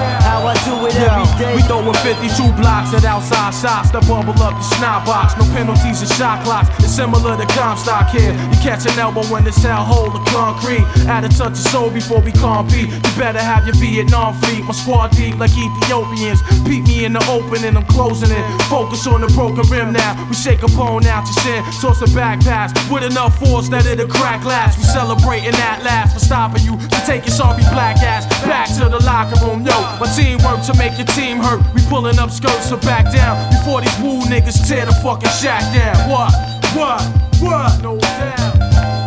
how 0.41 0.47
I 0.47 0.55
do 0.65 0.73
it 0.89 0.95
every 0.97 1.29
day. 1.37 1.55
We 1.55 1.61
throwin' 1.69 1.93
52 2.01 2.51
blocks 2.57 2.93
at 2.93 3.05
outside 3.05 3.53
shots 3.53 3.91
to 3.91 4.01
bubble 4.09 4.33
up 4.41 4.57
the 4.57 4.65
snot 4.75 5.05
box. 5.05 5.37
No 5.37 5.45
penalties 5.53 6.01
and 6.01 6.11
shot 6.17 6.43
clocks. 6.43 6.69
It's 6.83 6.93
similar 6.93 7.37
to 7.37 7.45
Comstock 7.53 8.09
here. 8.09 8.33
You 8.33 8.57
catch 8.65 8.85
an 8.89 8.97
elbow 8.97 9.23
when 9.29 9.43
the 9.43 9.51
sound 9.51 9.87
hold 9.87 10.13
the 10.13 10.23
concrete. 10.31 10.85
Add 11.05 11.25
a 11.25 11.29
touch 11.29 11.53
of 11.53 11.65
soul 11.71 11.89
before 11.89 12.21
we 12.21 12.31
compete. 12.31 12.89
You 12.89 13.11
better 13.17 13.39
have 13.41 13.65
your 13.65 13.75
Vietnam 13.75 14.33
fleet. 14.41 14.63
My 14.65 14.73
squad 14.73 15.11
deep 15.11 15.37
like 15.37 15.53
Ethiopians. 15.53 16.41
Peep 16.65 16.83
me 16.87 17.05
in 17.05 17.13
the 17.13 17.23
open 17.29 17.63
and 17.63 17.77
I'm 17.77 17.85
closing 17.85 18.31
it. 18.31 18.43
Focus 18.65 19.05
on 19.07 19.21
the 19.21 19.27
broken 19.27 19.67
rim 19.69 19.93
now. 19.93 20.17
We 20.27 20.35
shake 20.35 20.63
a 20.63 20.71
bone 20.73 21.05
out 21.05 21.25
your 21.29 21.37
sin. 21.45 21.61
Toss 21.81 22.01
a 22.01 22.09
back 22.15 22.41
pass 22.41 22.73
with 22.89 23.03
enough 23.03 23.37
force 23.37 23.69
that 23.69 23.85
it'll 23.85 24.07
crack 24.07 24.41
glass. 24.41 24.77
We 24.77 24.83
celebrating 24.83 25.53
that 25.61 25.83
last 25.83 26.13
for 26.13 26.19
stopping 26.19 26.63
you. 26.63 26.77
To 26.77 26.99
take 27.05 27.25
your 27.25 27.35
sorry 27.35 27.63
black 27.71 27.97
ass 28.01 28.25
back 28.45 28.67
to 28.79 28.89
the 28.89 28.99
locker 29.05 29.37
room. 29.45 29.61
Yo, 29.65 29.77
my 29.99 30.07
team 30.15 30.30
Teamwork 30.31 30.63
to 30.63 30.73
make 30.77 30.97
your 30.97 31.07
team 31.07 31.39
hurt. 31.39 31.61
We 31.73 31.81
pulling 31.89 32.17
up 32.17 32.31
skirts 32.31 32.69
to 32.69 32.77
back 32.77 33.11
down 33.11 33.51
before 33.51 33.81
these 33.81 33.99
woo 33.99 34.21
niggas 34.21 34.65
tear 34.65 34.85
the 34.85 34.93
fucking 34.93 35.27
shack 35.27 35.61
down. 35.75 36.09
What? 36.09 36.31
What? 36.73 37.01
What? 37.41 37.81
No 37.81 37.97
doubt. 37.97 38.55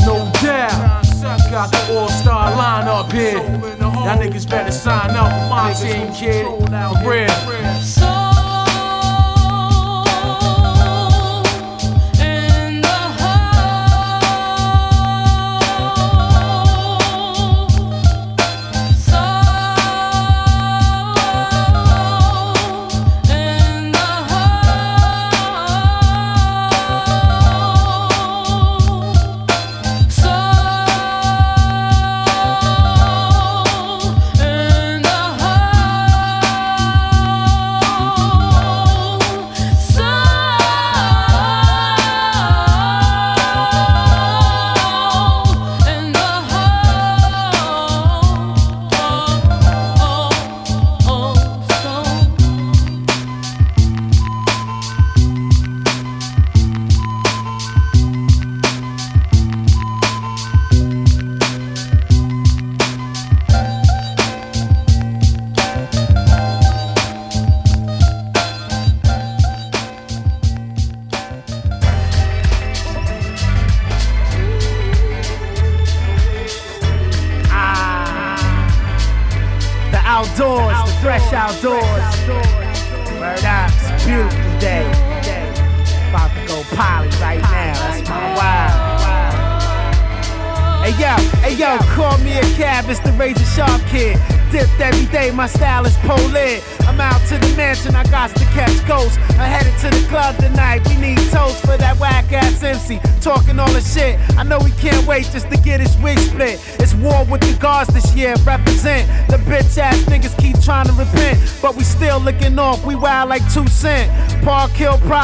No 0.05 0.31
doubt. 0.43 1.03
Got 1.51 1.71
the 1.71 1.99
all 1.99 2.09
star 2.11 2.53
lineup 2.53 3.11
here. 3.11 3.39
Y'all 3.79 4.19
niggas 4.19 4.49
better 4.49 4.71
sign 4.71 5.13
up 5.13 5.33
for 5.33 5.49
my 5.49 5.73
team, 5.73 6.13
kid. 6.13 6.45
For 6.45 7.11
real. 7.11 8.24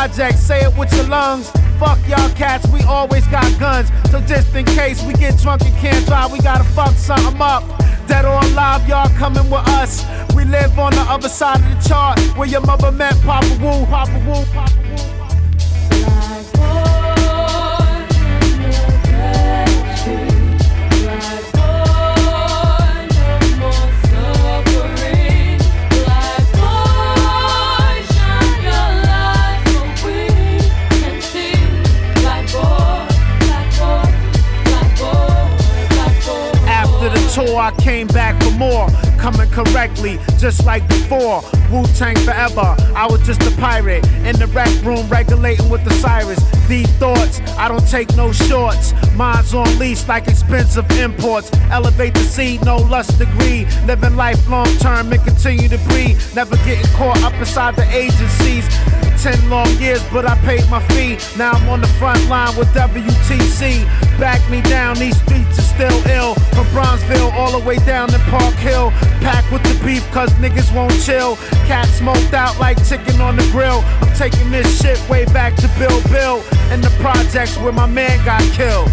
Project, 0.00 0.38
say 0.38 0.62
it 0.62 0.74
with 0.78 0.90
your 0.94 1.04
lungs. 1.08 1.50
Fuck 1.78 1.98
y'all 2.08 2.30
cats, 2.30 2.66
we 2.68 2.80
always 2.84 3.26
got 3.26 3.44
guns. 3.60 3.90
So 4.10 4.18
just 4.22 4.54
in 4.54 4.64
case 4.64 5.02
we 5.02 5.12
get 5.12 5.36
drunk 5.36 5.60
and 5.60 5.76
can't 5.76 6.06
drive, 6.06 6.32
we 6.32 6.38
gotta 6.38 6.64
fuck 6.64 6.94
something 6.94 7.38
up. 7.38 7.62
Dead 8.06 8.24
or 8.24 8.40
alive, 8.42 8.88
y'all 8.88 9.10
coming 9.18 9.44
with 9.50 9.68
us. 9.68 10.02
We 10.34 10.46
live 10.46 10.78
on 10.78 10.92
the 10.92 11.02
other 11.02 11.28
side 11.28 11.60
of 11.60 11.82
the 11.82 11.86
chart 11.86 12.18
where 12.38 12.48
your 12.48 12.62
mother 12.62 12.90
met 12.90 13.14
Papa 13.20 13.46
Woo, 13.60 13.84
Papa 13.84 14.18
Woo, 14.26 14.42
Papa 14.54 14.72
Woo. 14.84 14.89
Tour, 37.46 37.58
I 37.58 37.70
came 37.72 38.06
back 38.08 38.40
for 38.42 38.50
more. 38.52 39.09
Coming 39.20 39.50
correctly, 39.50 40.18
just 40.38 40.64
like 40.64 40.86
before. 40.88 41.42
Wu 41.70 41.84
Tang 41.94 42.16
forever. 42.24 42.74
I 42.96 43.06
was 43.06 43.20
just 43.26 43.42
a 43.42 43.50
pirate 43.60 44.04
in 44.24 44.36
the 44.36 44.46
rec 44.46 44.70
room, 44.82 45.06
regulating 45.08 45.68
with 45.68 45.84
the 45.84 45.92
Cyrus. 45.94 46.40
Deep 46.68 46.88
thoughts, 46.98 47.40
I 47.58 47.68
don't 47.68 47.86
take 47.86 48.16
no 48.16 48.32
shorts. 48.32 48.94
Mine's 49.16 49.52
on 49.52 49.78
lease 49.78 50.08
like 50.08 50.26
expensive 50.26 50.90
imports. 50.92 51.50
Elevate 51.70 52.14
the 52.14 52.20
seed, 52.20 52.64
no 52.64 52.78
lust 52.78 53.18
degree. 53.18 53.66
Living 53.86 54.16
life 54.16 54.48
long 54.48 54.66
term 54.78 55.12
and 55.12 55.22
continue 55.22 55.68
to 55.68 55.78
breathe. 55.88 56.18
Never 56.34 56.56
getting 56.64 56.90
caught 56.96 57.22
up 57.22 57.34
inside 57.34 57.76
the 57.76 57.88
agencies. 57.94 58.66
Ten 59.22 59.50
long 59.50 59.68
years, 59.76 60.02
but 60.10 60.24
I 60.24 60.34
paid 60.46 60.66
my 60.70 60.80
fee. 60.88 61.18
Now 61.36 61.52
I'm 61.52 61.68
on 61.68 61.82
the 61.82 61.92
front 62.00 62.26
line 62.28 62.56
with 62.56 62.68
WTC. 62.68 63.84
Back 64.18 64.40
me 64.50 64.62
down, 64.62 64.96
these 64.96 65.20
streets 65.20 65.58
are 65.58 65.62
still 65.62 66.06
ill. 66.08 66.34
From 66.56 66.64
Bronzeville 66.68 67.32
all 67.34 67.52
the 67.58 67.64
way 67.66 67.76
down 67.84 68.08
to 68.08 68.18
Park 68.30 68.54
Hill. 68.54 68.90
Packed 69.20 69.52
with 69.52 69.62
the 69.62 69.84
beef, 69.84 70.08
cause 70.10 70.30
niggas 70.34 70.74
won't 70.74 70.98
chill. 71.02 71.36
Cat 71.66 71.86
smoked 71.86 72.32
out 72.32 72.58
like 72.58 72.82
chicken 72.86 73.20
on 73.20 73.36
the 73.36 73.48
grill. 73.52 73.82
I'm 74.00 74.14
taking 74.16 74.50
this 74.50 74.80
shit 74.80 74.98
way 75.08 75.24
back 75.26 75.56
to 75.56 75.68
Bill 75.78 76.02
Bill. 76.10 76.42
And 76.70 76.82
the 76.82 76.90
projects 77.00 77.58
where 77.58 77.72
my 77.72 77.86
man 77.86 78.24
got 78.24 78.42
killed. 78.52 78.88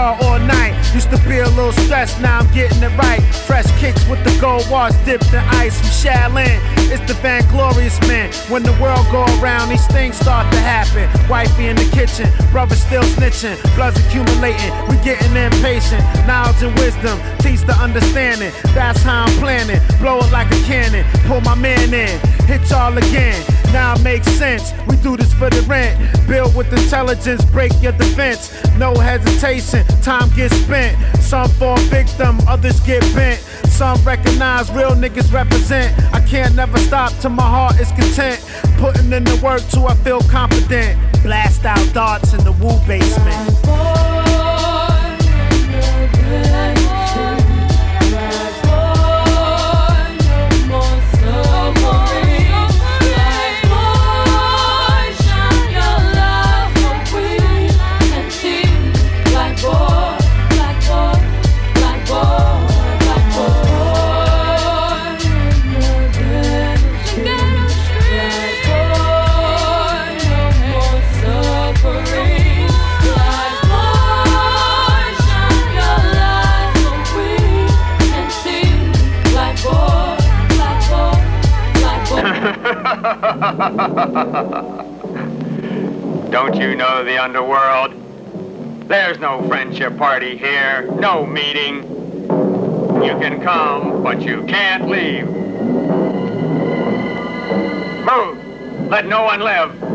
All 0.00 0.38
night. 0.38 0.74
Used 0.94 1.10
to 1.10 1.18
be 1.28 1.38
a 1.38 1.48
little 1.50 1.72
stressed, 1.72 2.20
now 2.20 2.40
I'm 2.40 2.52
getting 2.52 2.82
it 2.82 2.96
right. 2.96 3.22
Fresh 3.46 3.66
kicks 3.80 4.06
with 4.08 4.22
the 4.24 4.36
gold 4.40 4.68
wash 4.70 4.92
dipped 5.04 5.32
in 5.32 5.42
ice 5.62 5.78
from 5.78 5.90
Shaolin. 5.90 6.58
It's 6.90 7.04
the 7.06 7.14
Van 7.14 7.42
Glorious 7.50 7.98
man. 8.02 8.32
When 8.48 8.62
the 8.62 8.72
world 8.80 9.06
go 9.10 9.24
around, 9.40 9.68
these 9.68 9.86
things 9.88 10.16
start 10.16 10.50
to 10.52 10.58
happen. 10.58 11.08
Wifey 11.28 11.66
in 11.66 11.76
the 11.76 11.88
kitchen, 11.90 12.28
brother 12.50 12.74
still 12.74 13.02
snitching, 13.02 13.56
blood's 13.74 13.98
accumulating. 14.06 14.72
We 14.88 14.96
getting 15.02 15.34
impatient. 15.36 16.02
Knowledge 16.26 16.62
and 16.62 16.78
wisdom, 16.78 17.18
teach 17.38 17.60
the 17.62 17.76
understanding. 17.80 18.52
That's 18.74 19.02
how 19.02 19.24
I'm 19.24 19.38
planning. 19.38 19.80
Blow 19.98 20.20
it 20.20 20.30
like 20.30 20.50
a 20.50 20.60
cannon, 20.62 21.04
pull 21.26 21.40
my 21.40 21.54
man 21.54 21.92
in, 21.94 22.18
hit 22.46 22.68
y'all 22.70 22.96
again. 22.96 23.42
Now 23.74 23.94
it 23.94 24.02
makes 24.04 24.28
sense. 24.28 24.72
We 24.86 24.94
do 24.98 25.16
this 25.16 25.34
for 25.34 25.50
the 25.50 25.60
rent. 25.62 25.98
Build 26.28 26.54
with 26.54 26.72
intelligence, 26.72 27.44
break 27.46 27.72
your 27.82 27.90
defense. 27.90 28.54
No 28.78 28.94
hesitation, 28.94 29.84
time 30.00 30.30
gets 30.36 30.54
spent. 30.54 30.96
Some 31.16 31.48
fall 31.58 31.76
victim, 31.90 32.38
others 32.46 32.78
get 32.78 33.02
bent. 33.16 33.40
Some 33.66 34.00
recognize 34.04 34.70
real 34.70 34.92
niggas 34.92 35.32
represent. 35.32 35.92
I 36.14 36.20
can't 36.20 36.54
never 36.54 36.78
stop 36.78 37.10
till 37.18 37.30
my 37.30 37.42
heart 37.42 37.80
is 37.80 37.90
content. 37.90 38.40
Putting 38.78 39.12
in 39.12 39.24
the 39.24 39.40
work 39.42 39.60
till 39.62 39.88
I 39.88 39.96
feel 40.04 40.20
confident. 40.20 40.96
Blast 41.24 41.64
out 41.64 41.92
darts 41.92 42.32
in 42.32 42.44
the 42.44 42.52
woo 42.52 42.78
basement. 42.86 43.53
Don't 86.30 86.56
you 86.56 86.76
know 86.76 87.02
the 87.04 87.16
underworld? 87.16 87.94
There's 88.86 89.18
no 89.18 89.40
friendship 89.48 89.96
party 89.96 90.36
here, 90.36 90.82
no 91.00 91.24
meeting. 91.24 91.84
You 93.02 93.16
can 93.18 93.40
come, 93.40 94.02
but 94.02 94.20
you 94.20 94.44
can't 94.44 94.90
leave. 94.90 95.24
Move! 98.04 98.36
Let 98.90 99.06
no 99.06 99.22
one 99.22 99.40
live. 99.40 99.70
I'm 99.82 99.92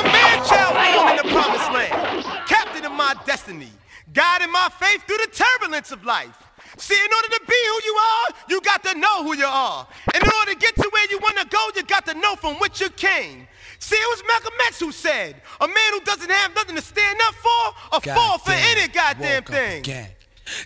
a 0.00 0.02
man 0.10 0.44
child 0.44 0.74
born 0.96 1.10
in 1.10 1.16
the 1.18 1.28
promised 1.32 1.70
land, 1.70 2.24
captain 2.48 2.84
of 2.84 2.90
my 2.90 3.14
destiny, 3.24 3.70
guiding 4.12 4.50
my 4.50 4.68
faith 4.80 5.04
through 5.06 5.18
the 5.18 5.30
turbulence 5.30 5.92
of 5.92 6.04
life. 6.04 6.43
See, 6.76 6.94
in 6.94 7.10
order 7.14 7.28
to 7.28 7.40
be 7.46 7.60
who 7.68 7.80
you 7.84 7.96
are, 7.96 8.26
you 8.50 8.60
got 8.60 8.82
to 8.84 8.94
know 8.98 9.22
who 9.24 9.36
you 9.36 9.46
are. 9.46 9.86
And 10.12 10.22
in 10.22 10.30
order 10.40 10.52
to 10.52 10.58
get 10.58 10.74
to 10.76 10.88
where 10.92 11.06
you 11.10 11.18
want 11.18 11.38
to 11.38 11.46
go, 11.46 11.68
you 11.76 11.82
got 11.84 12.06
to 12.06 12.14
know 12.14 12.36
from 12.36 12.56
which 12.56 12.80
you 12.80 12.90
came. 12.90 13.46
See, 13.78 13.96
it 13.96 14.08
was 14.10 14.22
Malcolm 14.26 14.54
X 14.66 14.80
who 14.80 14.92
said, 14.92 15.40
a 15.60 15.66
man 15.66 15.92
who 15.92 16.00
doesn't 16.00 16.30
have 16.30 16.54
nothing 16.54 16.74
to 16.76 16.82
stand 16.82 17.18
up 17.22 17.34
for, 17.34 17.74
a 17.92 18.00
fall 18.14 18.38
for 18.38 18.52
any 18.52 18.88
goddamn 18.88 19.44
thing. 19.44 19.82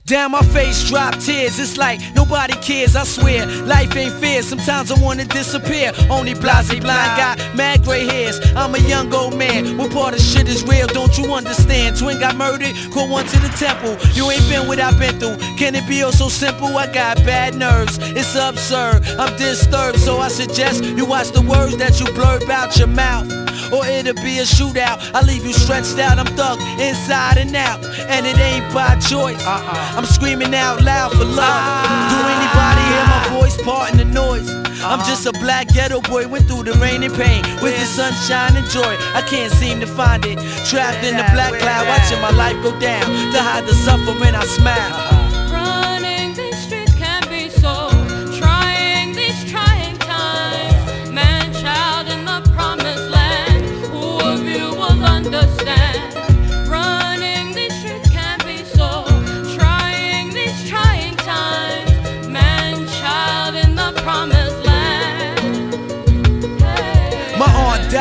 Down 0.07 0.33
my 0.33 0.43
face 0.43 0.89
drop 0.89 1.15
tears, 1.19 1.59
it's 1.59 1.77
like 1.77 2.01
nobody 2.15 2.55
cares, 2.55 2.97
I 2.97 3.05
swear. 3.05 3.47
Life 3.47 3.95
ain't 3.97 4.13
fair, 4.15 4.43
sometimes 4.43 4.91
I 4.91 5.01
wanna 5.01 5.25
disappear. 5.25 5.93
Only 6.11 6.35
blase 6.35 6.69
blind 6.81 7.17
got 7.17 7.39
mad 7.55 7.85
gray 7.85 8.07
hairs. 8.07 8.41
I'm 8.57 8.75
a 8.75 8.79
young 8.79 9.13
old 9.15 9.37
man, 9.37 9.77
what 9.77 9.93
part 9.93 10.15
of 10.15 10.21
shit 10.21 10.49
is 10.49 10.65
real, 10.65 10.87
don't 10.89 11.17
you 11.19 11.33
understand? 11.33 11.97
Twin 11.97 12.19
got 12.19 12.37
murdered, 12.37 12.75
caught 12.93 13.09
one 13.09 13.27
to 13.27 13.39
the 13.39 13.49
temple. 13.51 13.97
You 14.15 14.31
ain't 14.31 14.49
been 14.49 14.67
what 14.67 14.81
I've 14.81 14.99
been 14.99 15.19
through. 15.19 15.37
Can 15.57 15.75
it 15.75 15.87
be 15.89 16.01
so 16.13 16.29
simple? 16.29 16.77
I 16.77 16.93
got 16.93 17.17
bad 17.19 17.55
nerves, 17.55 17.99
it's 18.01 18.35
absurd. 18.35 19.07
I'm 19.19 19.37
disturbed, 19.37 19.99
so 19.99 20.19
I 20.19 20.29
suggest 20.29 20.85
you 20.85 21.05
watch 21.05 21.31
the 21.31 21.43
words 21.43 21.77
that 21.77 22.01
you 22.01 22.07
blurb 22.07 22.49
out 22.49 22.77
your 22.79 22.89
mouth. 22.89 23.48
Or 23.73 23.87
it'll 23.87 24.15
be 24.23 24.39
a 24.39 24.45
shootout. 24.45 24.99
I 25.15 25.23
leave 25.23 25.45
you 25.45 25.53
stretched 25.53 25.99
out, 25.99 26.19
I'm 26.19 26.27
thug 26.37 26.61
inside 26.81 27.39
and 27.39 27.55
out. 27.55 27.85
And 27.85 28.27
it 28.27 28.39
ain't 28.39 28.73
by 28.73 28.97
choice. 28.99 29.43
I'm 29.47 30.05
screaming 30.05 30.55
out 30.55 30.83
loud 30.83 31.13
for 31.13 31.25
love. 31.25 31.63
Do 32.11 32.19
anybody 32.37 32.83
hear 32.93 33.05
my 33.07 33.41
voice 33.41 33.61
parting 33.63 33.99
the 33.99 34.05
noise? 34.05 34.49
I'm 34.83 35.01
just 35.01 35.27
a 35.27 35.33
black 35.33 35.69
ghetto 35.69 36.01
boy, 36.01 36.29
went 36.29 36.47
through 36.47 36.63
the 36.63 36.73
rain 36.75 37.03
and 37.03 37.15
pain. 37.15 37.43
With 37.63 37.79
the 37.79 37.85
sunshine 37.85 38.57
and 38.57 38.69
joy, 38.71 38.95
I 39.15 39.23
can't 39.23 39.53
seem 39.53 39.81
to 39.81 39.87
find 39.87 40.25
it. 40.25 40.39
Trapped 40.67 41.05
in 41.05 41.17
the 41.17 41.27
black 41.35 41.59
cloud, 41.59 41.89
watching 41.89 42.21
my 42.21 42.31
life 42.31 42.57
go 42.63 42.79
down. 42.79 43.05
To 43.33 43.43
hide 43.43 43.67
the 43.67 43.75
suffering, 43.75 44.35
I 44.35 44.45
smile. 44.45 45.09
Running 45.09 45.18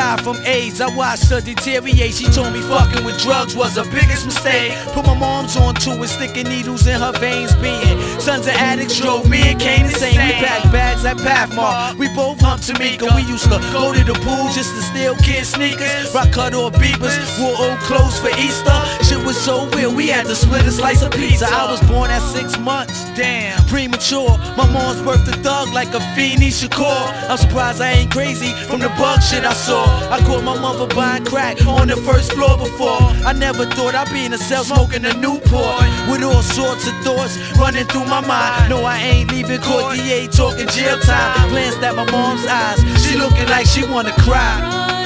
died 0.08 0.24
from 0.24 0.36
AIDS. 0.46 0.80
I 0.80 0.94
watched 0.96 1.28
her 1.30 1.40
deteriorate. 1.40 2.14
She 2.14 2.24
told 2.26 2.52
me 2.52 2.60
fucking 2.62 3.04
with 3.04 3.20
drugs 3.20 3.54
was 3.54 3.76
her 3.76 3.84
biggest 3.90 4.24
mistake. 4.26 4.72
Put 4.94 5.04
my 5.06 5.14
mom's 5.14 5.56
on 5.56 5.74
to 5.86 5.90
it, 6.02 6.08
sticking 6.08 6.48
needles 6.48 6.86
in 6.86 7.00
her 7.00 7.12
veins. 7.12 7.54
Being 7.56 7.98
sons 8.20 8.46
of 8.46 8.54
addicts 8.54 8.98
drove 8.98 9.28
me 9.28 9.40
and 9.50 9.60
Kane 9.60 9.84
insane. 9.84 10.16
We 10.16 10.32
packed 10.44 10.72
bags 10.72 11.04
at 11.04 11.16
Pathmark. 11.18 11.98
We 11.98 12.08
both 12.14 12.40
humped 12.40 12.64
Tamika. 12.68 13.14
We 13.14 13.22
used 13.22 13.44
to 13.44 13.58
go 13.72 13.92
to 13.92 14.02
the 14.04 14.14
pool 14.24 14.48
just 14.56 14.70
to 14.76 14.82
steal 14.82 15.14
kids' 15.16 15.50
sneakers. 15.50 16.14
Rock 16.14 16.32
cut 16.32 16.54
or 16.54 16.70
beavers, 16.70 17.16
wore 17.40 17.56
old 17.58 17.78
clothes 17.80 18.18
for 18.18 18.30
Easter. 18.38 18.78
Shit 19.04 19.24
was 19.26 19.36
so 19.36 19.68
real, 19.76 19.94
we 19.94 20.08
had 20.08 20.26
to 20.26 20.34
split 20.34 20.64
a 20.66 20.70
slice 20.72 21.02
of 21.02 21.12
pizza. 21.12 21.46
I 21.50 21.70
was 21.70 21.80
born 21.88 22.10
at 22.10 22.22
six 22.22 22.58
months, 22.58 23.04
damn, 23.16 23.62
premature. 23.66 24.38
My 24.56 24.66
mom's 24.72 25.00
birthed 25.00 25.28
a 25.28 25.36
thug 25.42 25.72
like 25.72 25.92
a 25.94 26.00
Feeny 26.14 26.50
Shakur. 26.50 27.02
I'm 27.30 27.36
surprised 27.36 27.80
I 27.80 27.92
ain't 27.92 28.10
crazy 28.10 28.52
from 28.68 28.80
the 28.80 28.88
bug 29.00 29.22
shit 29.22 29.44
I 29.44 29.52
saw. 29.52 29.97
I 30.10 30.18
caught 30.26 30.44
my 30.44 30.58
mother 30.58 30.86
buying 30.94 31.24
crack 31.24 31.64
on 31.66 31.88
the 31.88 31.96
first 31.96 32.32
floor 32.32 32.56
before. 32.56 33.02
I 33.26 33.32
never 33.32 33.66
thought 33.66 33.94
I'd 33.94 34.10
be 34.12 34.24
in 34.24 34.32
a 34.32 34.38
cell 34.38 34.64
smoking 34.64 35.04
a 35.04 35.14
Newport 35.14 35.84
with 36.10 36.22
all 36.22 36.42
sorts 36.42 36.86
of 36.86 36.94
thoughts 37.04 37.36
running 37.58 37.86
through 37.86 38.06
my 38.06 38.20
mind. 38.20 38.70
No, 38.70 38.84
I 38.84 38.98
ain't 38.98 39.30
leaving 39.30 39.60
court. 39.60 39.96
DA 39.96 40.26
talking 40.28 40.68
jail 40.68 40.98
time. 41.00 41.50
Glanced 41.50 41.82
at 41.82 41.94
my 41.94 42.10
mom's 42.10 42.46
eyes. 42.46 42.78
She 43.04 43.16
looking 43.16 43.48
like 43.48 43.66
she 43.66 43.84
wanna 43.84 44.12
cry. 44.22 44.97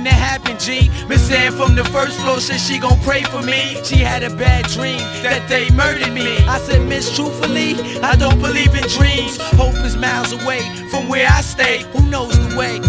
Waiting 0.00 0.12
to 0.12 0.18
happen, 0.18 0.58
G. 0.58 0.90
Miss 1.08 1.30
Ann 1.30 1.52
from 1.52 1.74
the 1.74 1.84
first 1.84 2.18
floor 2.20 2.40
said 2.40 2.60
she 2.60 2.78
gon' 2.78 2.98
pray 3.00 3.22
for 3.22 3.42
me. 3.42 3.82
She 3.84 3.96
had 3.96 4.22
a 4.22 4.30
bad 4.30 4.66
dream 4.66 4.98
that 5.22 5.48
they 5.48 5.70
murdered 5.70 6.12
me. 6.12 6.38
I 6.46 6.58
said, 6.58 6.86
Miss, 6.86 7.14
truthfully, 7.14 7.74
I 8.02 8.16
don't 8.16 8.40
believe 8.40 8.74
in 8.74 8.86
dreams. 8.88 9.38
Hope 9.56 9.74
is 9.84 9.96
miles 9.96 10.32
away 10.32 10.60
from 10.90 11.08
where 11.08 11.28
I 11.28 11.40
stay. 11.42 11.84
Who 11.92 12.02
knows 12.08 12.36
the 12.38 12.56
way? 12.56 12.80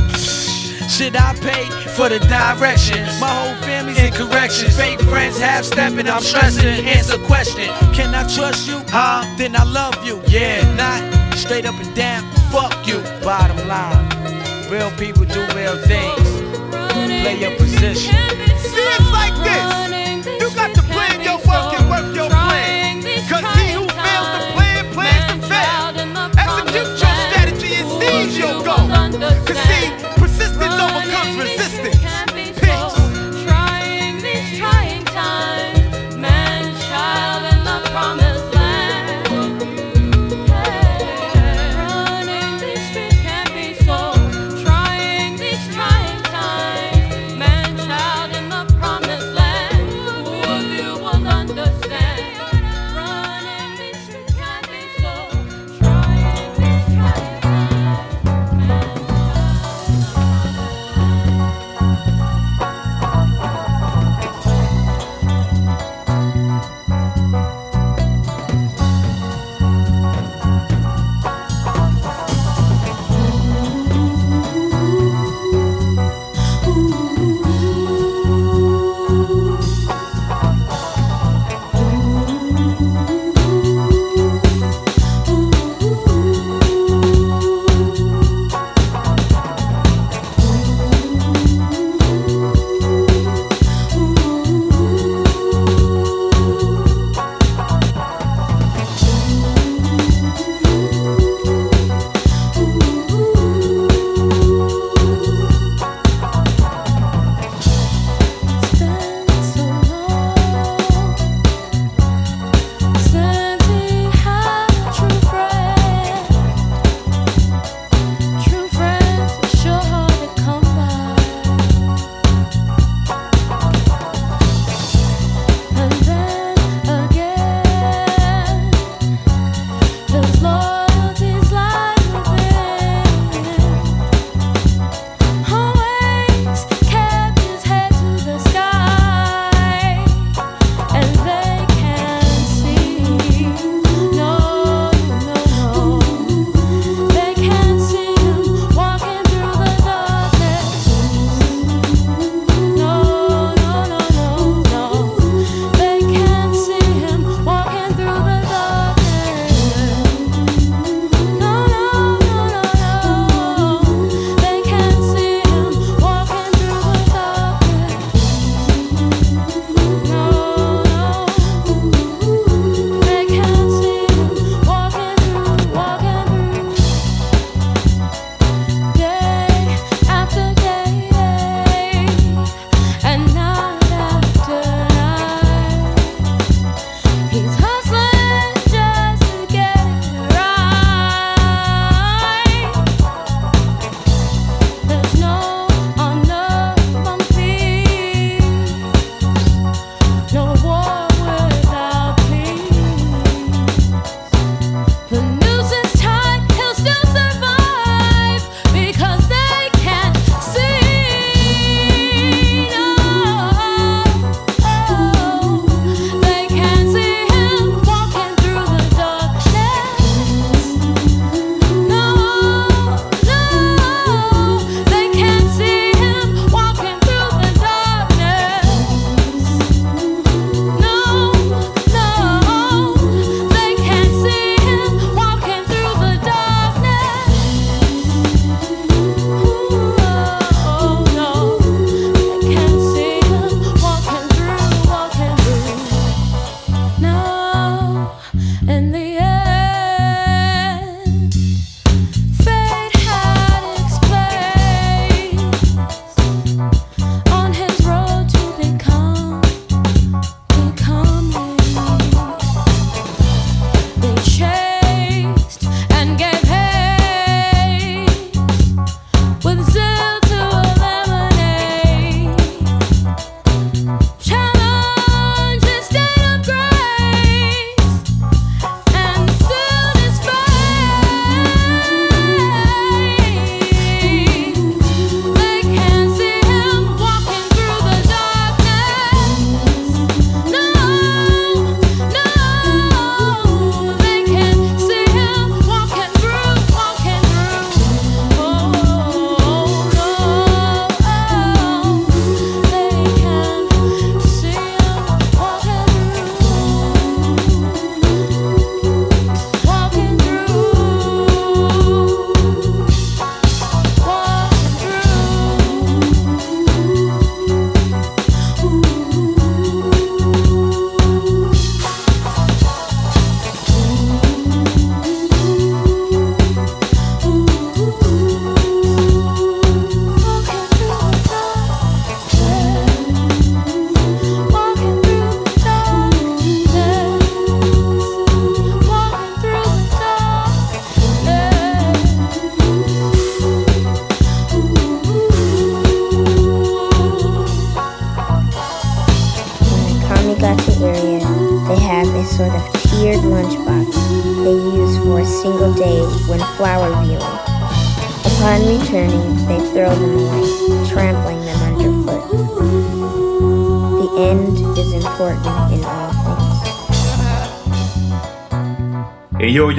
Should 0.88 1.16
I 1.16 1.34
pay 1.40 1.66
for 1.96 2.10
the 2.10 2.20
directions? 2.20 3.20
My 3.20 3.28
whole 3.28 3.56
family's 3.64 4.00
in 4.00 4.12
corrections. 4.14 4.76
Fake 4.76 5.00
friends 5.02 5.40
half 5.40 5.64
stepping, 5.64 6.08
I'm 6.08 6.22
stressing. 6.22 6.86
Answer 6.86 7.18
question 7.26 7.68
Can 7.94 8.14
I 8.14 8.24
trust 8.28 8.68
you? 8.68 8.82
Huh? 8.88 9.24
Then 9.38 9.56
I 9.56 9.64
love 9.64 9.96
you. 10.06 10.22
Yeah, 10.28 10.62
not 10.76 11.02
straight 11.38 11.66
up 11.66 11.76
and 11.76 11.96
down. 11.96 12.24
Fuck 12.52 12.88
you. 12.88 13.02
Bottom 13.24 13.68
line. 13.68 14.10
Real 14.70 14.92
people 14.92 15.26
do 15.26 15.42
real 15.56 15.78
things. 15.88 16.21
Your 17.22 17.56
position. 17.56 18.14
See, 18.58 18.88
it's 18.98 19.12
like 19.12 19.34
this. 19.44 20.42
You 20.42 20.56
got 20.56 20.74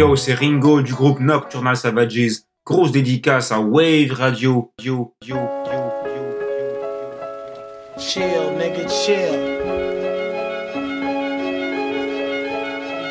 Yo, 0.03 0.17
c'est 0.17 0.35
Ringo 0.35 0.83
du 0.83 0.95
groupe 0.95 1.21
Nocturnal 1.21 1.77
Savages. 1.77 2.41
Grosse 2.67 2.91
dédicace 2.91 3.53
à 3.53 3.61
Wave 3.61 4.11
Radio. 4.11 4.73
Yo, 4.83 5.15
yo, 5.25 5.37
yo, 5.37 5.73
yo, 6.05 6.23
Chill, 7.99 8.25
nigga, 8.59 8.89
chill. 8.89 9.39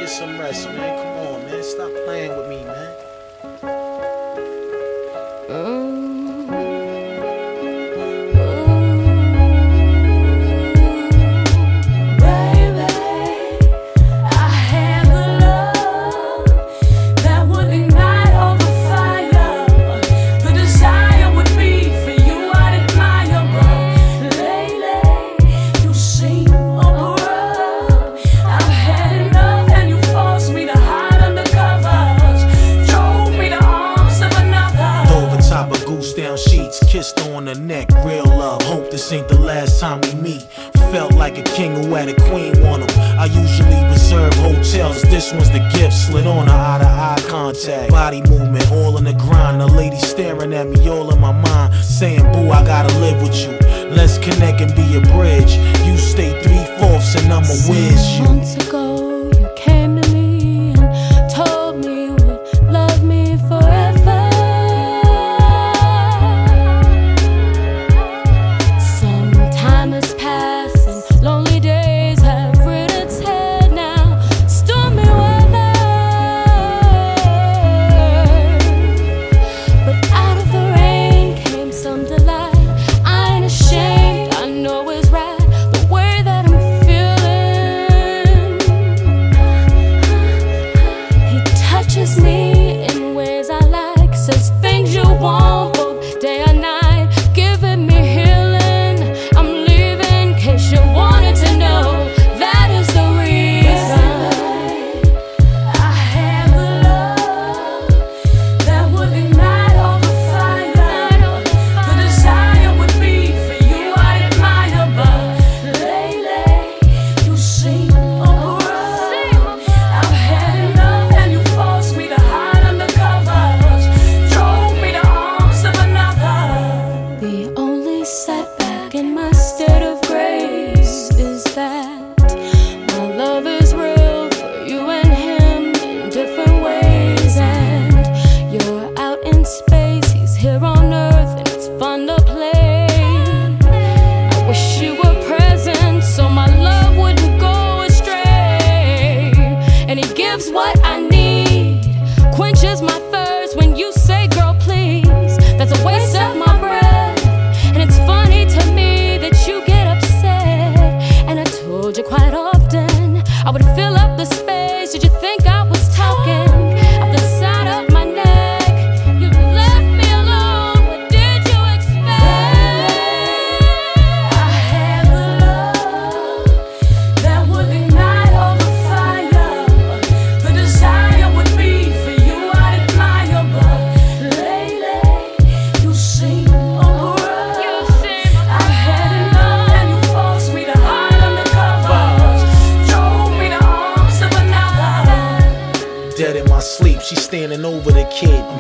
Get 0.02 0.10
some 0.10 0.38
rest, 0.38 0.68
man. 0.68 0.98
Come 0.98 1.28
on, 1.30 1.50
man. 1.50 1.64
Stop 1.64 1.92
playing 2.06 2.36
with 2.36 2.50
me, 2.50 2.62
man. 2.66 3.11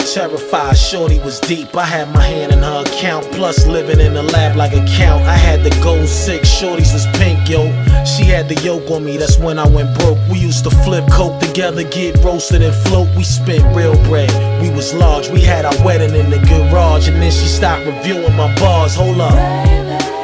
Terrified, 0.01 0.77
shorty 0.77 1.19
was 1.19 1.39
deep. 1.39 1.75
I 1.75 1.85
had 1.85 2.13
my 2.13 2.23
hand 2.23 2.51
in 2.51 2.59
her 2.59 2.83
account, 2.85 3.25
plus 3.31 3.65
living 3.65 3.99
in 3.99 4.13
the 4.13 4.23
lab 4.23 4.57
like 4.57 4.73
a 4.73 4.85
count. 4.97 5.23
I 5.23 5.35
had 5.35 5.63
the 5.63 5.69
gold 5.81 6.07
six, 6.07 6.49
shorties 6.49 6.91
was 6.93 7.07
pink, 7.17 7.47
yo. 7.47 7.63
She 8.03 8.25
had 8.25 8.49
the 8.49 8.59
yoke 8.61 8.91
on 8.91 9.05
me, 9.05 9.17
that's 9.17 9.37
when 9.37 9.57
I 9.57 9.67
went 9.67 9.97
broke. 9.99 10.17
We 10.29 10.39
used 10.39 10.63
to 10.65 10.69
flip 10.69 11.05
coke 11.09 11.39
together, 11.39 11.83
get 11.83 12.17
roasted 12.23 12.61
and 12.61 12.75
float. 12.87 13.07
We 13.15 13.23
spent 13.23 13.63
real 13.75 13.95
bread, 14.09 14.31
we 14.61 14.69
was 14.69 14.93
large. 14.93 15.29
We 15.29 15.41
had 15.41 15.63
our 15.65 15.85
wedding 15.85 16.13
in 16.13 16.29
the 16.29 16.39
garage, 16.39 17.07
and 17.07 17.21
then 17.21 17.31
she 17.31 17.47
stopped 17.47 17.85
reviewing 17.85 18.35
my 18.35 18.53
bars. 18.55 18.95
Hold 18.95 19.21
up. 19.21 20.20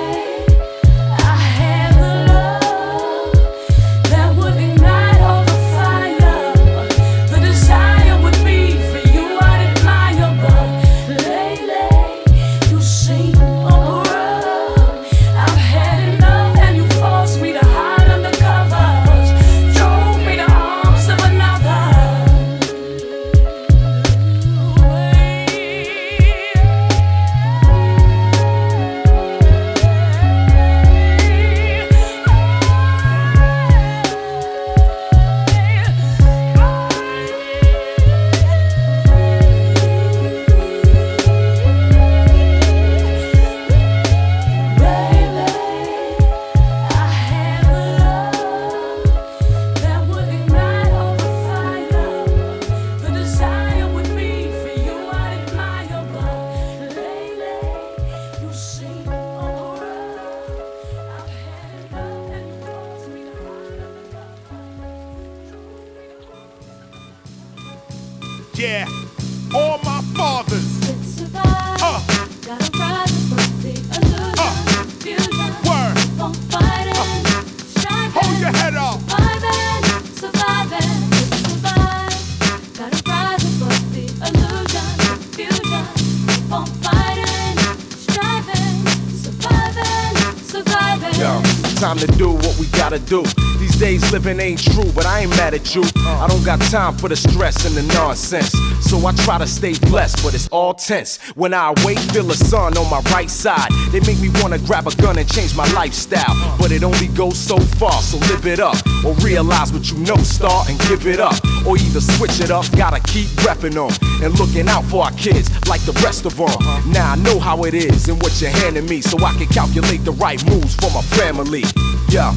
Time 91.79 91.97
to 91.97 92.07
do 92.17 92.31
what 92.31 92.57
we 92.57 92.65
gotta 92.67 92.97
do. 92.97 93.23
These 93.59 93.75
days 93.77 94.11
living 94.11 94.39
ain't 94.39 94.61
true, 94.61 94.91
but 94.93 95.05
I 95.05 95.21
ain't 95.21 95.31
mad 95.31 95.53
at 95.53 95.73
you. 95.73 95.83
I 95.95 96.27
don't 96.27 96.43
got 96.43 96.61
time 96.61 96.95
for 96.95 97.09
the 97.09 97.15
stress 97.15 97.65
and 97.65 97.75
the 97.75 97.93
nonsense. 97.93 98.51
So 98.81 99.05
I 99.05 99.11
try 99.13 99.37
to 99.37 99.47
stay 99.47 99.73
blessed, 99.89 100.23
but 100.23 100.33
it's 100.33 100.47
all 100.49 100.73
tense. 100.73 101.17
When 101.35 101.53
I 101.53 101.73
wake, 101.83 101.99
feel 101.99 102.23
the 102.23 102.35
sun 102.35 102.77
on 102.77 102.89
my 102.89 103.01
right 103.11 103.29
side. 103.29 103.69
They 103.91 103.99
make 104.01 104.19
me 104.19 104.29
wanna 104.41 104.59
grab 104.59 104.87
a 104.87 104.95
gun 104.95 105.17
and 105.17 105.29
change 105.31 105.55
my 105.55 105.69
lifestyle. 105.73 106.35
But 106.57 106.71
it 106.71 106.83
only 106.83 107.07
goes 107.07 107.37
so 107.37 107.57
far, 107.57 108.01
so 108.01 108.17
live 108.31 108.45
it 108.45 108.59
up. 108.59 108.77
Or 109.05 109.13
realize 109.15 109.73
what 109.73 109.89
you 109.91 109.97
know, 109.99 110.17
start 110.17 110.69
and 110.69 110.79
give 110.87 111.07
it 111.07 111.19
up. 111.19 111.35
Or 111.65 111.77
either 111.77 112.01
switch 112.01 112.39
it 112.39 112.51
up, 112.51 112.65
gotta 112.77 112.99
keep 113.01 113.27
repping 113.45 113.73
them. 113.73 113.91
And 114.23 114.37
looking 114.39 114.67
out 114.69 114.85
for 114.85 115.03
our 115.03 115.11
kids 115.11 115.49
like 115.67 115.81
the 115.81 115.93
rest 116.03 116.25
of 116.25 116.37
them. 116.37 116.49
Now 116.91 117.13
I 117.13 117.15
know 117.17 117.39
how 117.39 117.63
it 117.63 117.73
is 117.73 118.07
and 118.07 118.21
what 118.21 118.39
you're 118.39 118.51
handing 118.51 118.85
me, 118.85 119.01
so 119.01 119.17
I 119.25 119.33
can 119.33 119.47
calculate 119.47 120.05
the 120.05 120.13
right 120.13 120.43
moves 120.49 120.75
for 120.75 120.91
my 120.91 121.01
family. 121.01 121.63
Yeah. 122.09 122.33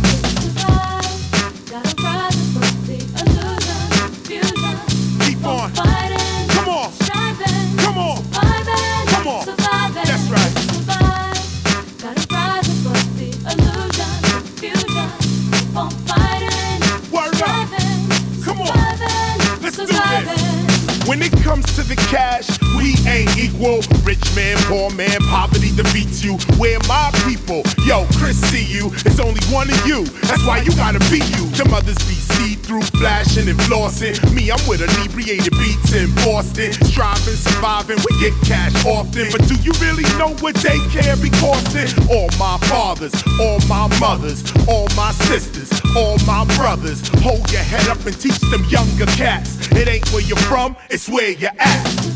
When 21.10 21.22
it 21.22 21.32
comes 21.42 21.66
to 21.74 21.82
the 21.82 21.96
cash, 21.96 22.59
we 22.90 23.08
ain't 23.08 23.36
equal. 23.38 23.80
Rich 24.02 24.34
man, 24.34 24.56
poor 24.66 24.90
man, 24.90 25.18
poverty 25.28 25.74
defeats 25.74 26.24
you. 26.24 26.36
Where 26.58 26.78
my 26.88 27.10
people? 27.26 27.62
Yo, 27.86 28.06
Chris, 28.18 28.40
see 28.50 28.64
you. 28.64 28.90
It's 29.06 29.20
only 29.20 29.42
one 29.52 29.70
of 29.70 29.86
you. 29.86 30.04
That's 30.26 30.44
why 30.46 30.62
you 30.62 30.74
gotta 30.76 30.98
be 31.10 31.18
you. 31.18 31.46
The 31.54 31.66
mothers 31.70 31.98
be 32.08 32.14
see 32.14 32.54
through, 32.54 32.82
flashing 32.98 33.48
and 33.48 33.58
flossing. 33.60 34.16
Me, 34.34 34.50
I'm 34.50 34.60
with 34.68 34.82
inebriated 34.82 35.52
beats 35.52 35.92
in 35.94 36.12
Boston. 36.26 36.72
Striving, 36.72 37.38
surviving, 37.38 37.98
we 37.98 38.10
get 38.20 38.34
cash 38.44 38.74
often. 38.86 39.28
But 39.30 39.46
do 39.46 39.54
you 39.62 39.72
really 39.80 40.04
know 40.18 40.34
what 40.40 40.54
daycare 40.56 41.20
be 41.20 41.30
costing? 41.38 41.90
All 42.10 42.30
my 42.38 42.58
fathers, 42.66 43.14
all 43.40 43.60
my 43.68 43.86
mothers, 44.00 44.42
all 44.68 44.88
my 44.96 45.12
sisters, 45.30 45.70
all 45.96 46.18
my 46.26 46.44
brothers. 46.56 47.08
Hold 47.22 47.50
your 47.52 47.62
head 47.62 47.88
up 47.88 48.04
and 48.06 48.18
teach 48.18 48.38
them 48.50 48.64
younger 48.66 49.06
cats. 49.14 49.70
It 49.72 49.86
ain't 49.86 50.08
where 50.12 50.22
you're 50.22 50.44
from, 50.50 50.76
it's 50.88 51.08
where 51.08 51.30
you're 51.30 51.56
at. 51.58 52.09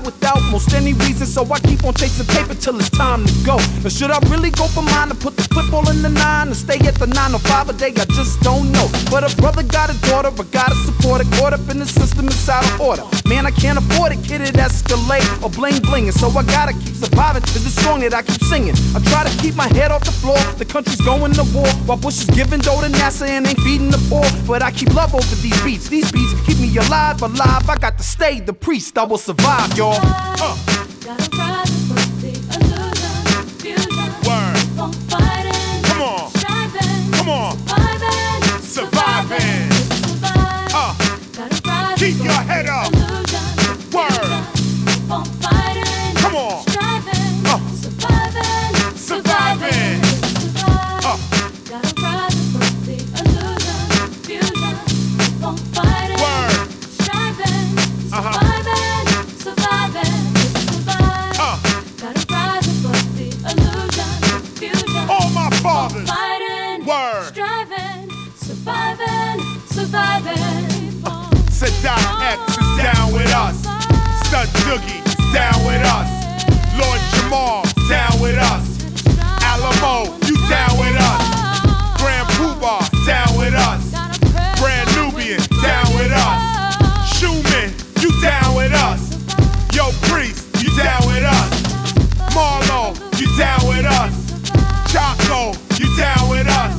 Without 0.00 0.41
most 0.52 0.74
any 0.74 0.92
reason, 0.92 1.26
so 1.26 1.42
I 1.50 1.58
keep 1.60 1.82
on 1.84 1.94
chasing 1.94 2.26
paper 2.26 2.54
till 2.54 2.78
it's 2.78 2.90
time 2.90 3.24
to 3.24 3.32
go. 3.42 3.56
Now 3.82 3.88
should 3.88 4.10
I 4.10 4.18
really 4.28 4.50
go 4.50 4.66
for 4.68 4.82
mine 4.82 5.08
and 5.10 5.18
put 5.18 5.34
the 5.34 5.42
football 5.54 5.88
in 5.88 6.02
the 6.02 6.10
nine 6.10 6.48
and 6.48 6.56
stay 6.56 6.78
at 6.86 6.94
the 6.96 7.06
nine 7.06 7.32
or 7.32 7.40
five 7.40 7.70
a 7.70 7.72
day? 7.72 7.92
I 7.96 8.04
just 8.12 8.40
don't 8.42 8.70
know. 8.70 8.86
But 9.10 9.24
a 9.24 9.34
brother 9.40 9.62
got 9.62 9.88
a 9.88 9.96
daughter, 10.02 10.28
I 10.28 10.44
gotta 10.52 10.76
support 10.84 11.22
it. 11.22 11.28
Caught 11.38 11.54
up 11.54 11.66
in 11.70 11.78
the 11.78 11.86
system, 11.86 12.26
it's 12.26 12.48
out 12.50 12.64
of 12.68 12.80
order. 12.80 13.04
Man, 13.24 13.46
I 13.46 13.50
can't 13.50 13.78
afford 13.78 14.12
it, 14.12 14.22
kid, 14.22 14.42
it 14.42 14.54
escalate 14.54 15.24
or 15.42 15.48
bling 15.48 15.80
bling, 15.80 16.12
so 16.12 16.28
I 16.28 16.42
gotta 16.44 16.74
keep 16.74 16.94
surviving. 16.94 17.42
It's 17.42 17.64
the 17.64 17.74
song 17.82 18.00
that 18.00 18.12
I 18.12 18.20
keep 18.20 18.42
singing. 18.44 18.76
I 18.94 19.00
try 19.08 19.24
to 19.24 19.34
keep 19.40 19.54
my 19.56 19.68
head 19.72 19.90
off 19.90 20.04
the 20.04 20.12
floor. 20.12 20.38
The 20.58 20.66
country's 20.66 21.00
going 21.00 21.32
to 21.32 21.44
war 21.54 21.72
while 21.88 21.96
Bush 21.96 22.20
is 22.20 22.30
giving 22.30 22.60
dough 22.60 22.82
to 22.82 22.88
NASA 22.88 23.26
and 23.26 23.46
ain't 23.46 23.60
feeding 23.60 23.90
the 23.90 24.02
poor. 24.10 24.26
But 24.46 24.60
I 24.62 24.70
keep 24.70 24.92
love 24.92 25.14
over 25.14 25.34
these 25.36 25.60
beats. 25.64 25.88
These 25.88 26.12
beats 26.12 26.34
keep 26.44 26.58
me 26.58 26.68
alive, 26.76 27.22
alive. 27.22 27.68
I 27.70 27.76
got 27.76 27.96
to 27.96 28.04
stay 28.04 28.40
the 28.40 28.52
priest. 28.52 28.98
I 28.98 29.04
will 29.04 29.16
survive, 29.18 29.76
y'all. 29.78 29.96
Uh. 30.44 31.41
Stud 74.62 74.80
Doogie 74.80 75.32
down 75.32 75.66
with 75.66 75.82
us. 75.82 76.08
Lord 76.78 77.00
Jamal 77.12 77.62
down 77.88 78.20
with 78.20 78.38
us. 78.38 78.64
Alamo, 79.42 80.14
you 80.26 80.36
down 80.48 80.78
with 80.78 80.96
us. 80.98 81.22
Grand 81.98 82.28
Puba 82.36 82.78
down 83.06 83.38
with 83.38 83.54
us. 83.54 83.82
Brand 84.60 84.88
Nubian 84.96 85.40
down 85.62 85.86
with 85.94 86.12
us. 86.12 87.16
Schumann, 87.16 87.74
you 88.00 88.10
down 88.20 88.54
with 88.54 88.72
us. 88.72 89.00
Yo 89.74 89.90
Priest, 90.08 90.46
you 90.62 90.70
down 90.76 91.06
with 91.06 91.24
us. 91.24 91.62
Marlo, 92.34 92.94
you 93.20 93.26
down 93.36 93.66
with 93.68 93.84
us. 93.84 94.12
Chaco, 94.92 95.52
you 95.78 95.88
down 95.96 96.28
with 96.30 96.46
us. 96.46 96.74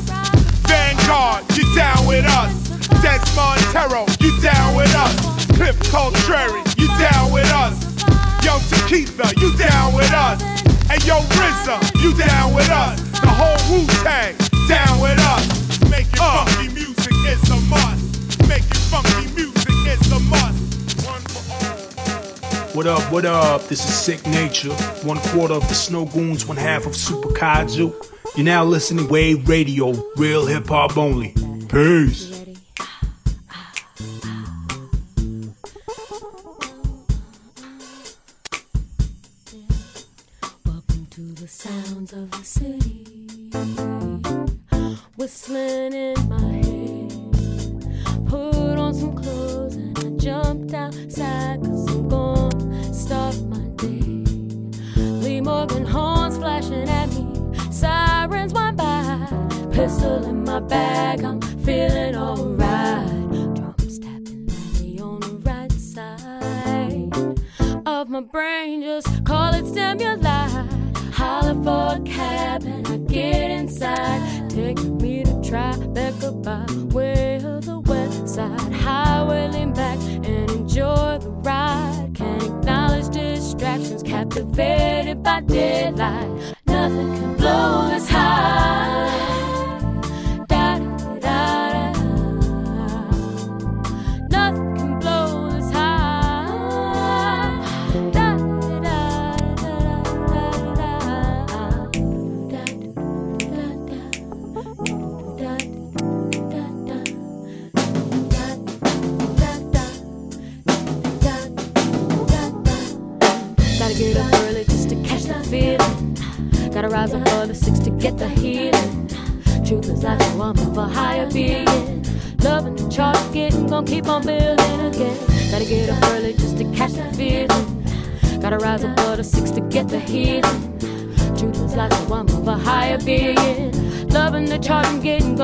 Vanguard, 0.67 1.43
you 1.57 1.63
down 1.75 2.05
with 2.07 2.25
us. 2.25 2.53
Des 3.01 3.19
Montero, 3.36 4.05
you 4.19 4.41
down 4.41 4.75
with 4.75 4.93
us. 4.95 5.45
Cliff 5.57 5.77
Coltrane, 5.91 6.63
you 6.65 6.72
down 7.12 7.34
with 7.34 7.51
us. 7.51 7.76
Yo 8.45 8.54
Tekitha, 8.72 9.28
you 9.41 9.56
down 9.58 9.93
with 9.93 10.12
us. 10.14 10.41
And 10.89 11.04
yo 11.06 11.20
RZA, 11.20 12.01
you 12.01 12.16
down 12.16 12.54
with 12.54 12.70
us. 12.70 12.97
The 13.20 13.28
whole 13.28 13.60
Wu 13.70 13.86
Tang, 14.04 14.36
down 14.70 15.01
with 15.01 15.20
us. 15.20 15.89
Making 15.89 16.20
uh. 16.22 16.45
funky 16.45 16.74
music 16.74 17.14
is 17.28 17.49
a 17.49 17.60
must. 17.68 18.47
Making 18.47 18.84
funky 18.91 19.28
music 19.36 19.74
is 19.86 20.12
a 20.14 20.20
must. 20.32 20.60
What 22.74 22.88
up, 22.88 23.12
what 23.12 23.26
up? 23.26 23.68
This 23.68 23.84
is 23.84 23.93
Sicknature, 23.93 24.74
one 25.04 25.18
quarter 25.18 25.56
of 25.56 25.68
the 25.68 25.76
Snowgoons, 25.76 26.47
one 26.47 26.58
half 26.58 26.86
of 26.86 26.95
Super 26.95 27.30
Kaiju. 27.30 27.93
You're 28.38 28.45
now 28.45 28.64
listening 28.64 29.08
to 29.08 29.12
Wave 29.12 29.49
Radio, 29.49 29.91
real 30.16 30.45
hip 30.45 30.70
hop 30.70 30.97
only. 30.97 31.36
Peace. 31.68 32.32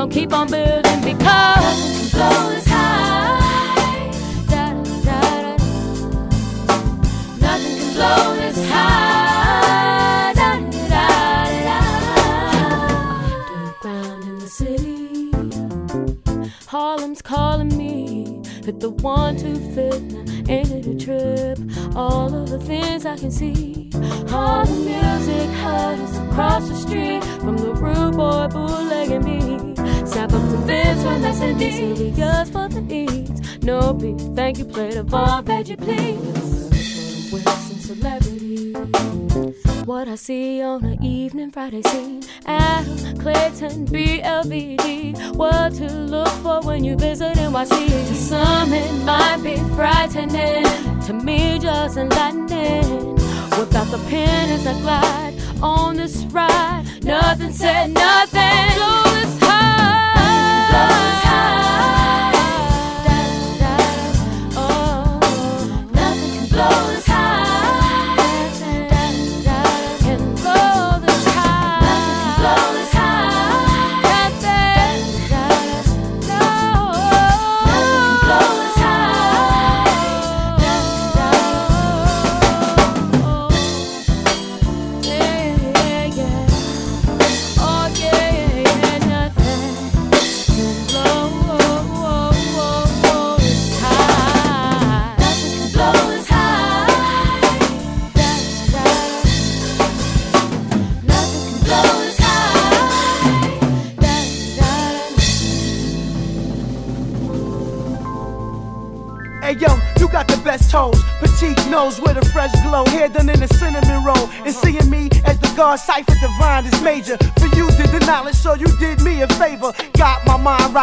keep 0.10 0.34
on 0.34 0.50
building. 0.50 0.79
Friday 41.60 41.82
scene. 41.82 42.24
Adam 42.46 43.18
Clayton, 43.18 43.86
BLVD. 43.88 45.36
What 45.36 45.74
to 45.74 45.88
look 45.94 46.30
for 46.42 46.62
when 46.62 46.86
you 46.86 46.96
visit 46.96 47.36
NYC? 47.36 47.88
To 47.90 48.16
some, 48.16 48.72
it 48.72 48.90
might 49.04 49.42
be 49.44 49.58
frightening. 49.76 50.64
To 51.08 51.12
me, 51.12 51.60
just 51.60 51.98
enlightening. 51.98 52.39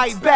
fight 0.06 0.22
back. 0.22 0.35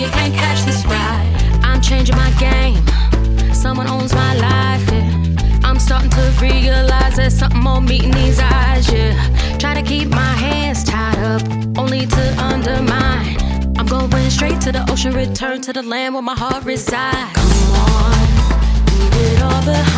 you 0.00 0.08
can't 0.08 0.34
catch 0.34 0.64
this 0.64 0.84
ride. 0.86 1.30
I'm 1.62 1.80
changing 1.80 2.16
my 2.16 2.30
game. 2.38 2.82
Someone 3.54 3.88
owns 3.88 4.12
my 4.14 4.34
life. 4.36 4.90
Yeah. 4.90 5.24
I'm 5.64 5.78
starting 5.78 6.10
to 6.10 6.32
realize 6.40 7.16
there's 7.16 7.34
something 7.34 7.60
more 7.60 7.80
meeting 7.80 8.10
these 8.10 8.38
eyes. 8.38 8.92
Yeah, 8.92 9.58
try 9.58 9.74
to 9.74 9.82
keep 9.82 10.08
my 10.08 10.34
hands 10.46 10.84
tied 10.84 11.18
up, 11.18 11.42
only 11.78 12.06
to 12.06 12.42
undermine. 12.42 13.36
I'm 13.78 13.86
going 13.86 14.30
straight 14.30 14.60
to 14.62 14.72
the 14.72 14.84
ocean, 14.90 15.14
return 15.14 15.62
to 15.62 15.72
the 15.72 15.82
land 15.82 16.14
where 16.14 16.22
my 16.22 16.36
heart 16.36 16.64
resides. 16.64 17.32
Come 17.34 17.72
on, 17.72 18.12
leave 18.86 19.32
it 19.32 19.42
all 19.42 19.62
behind. 19.64 19.93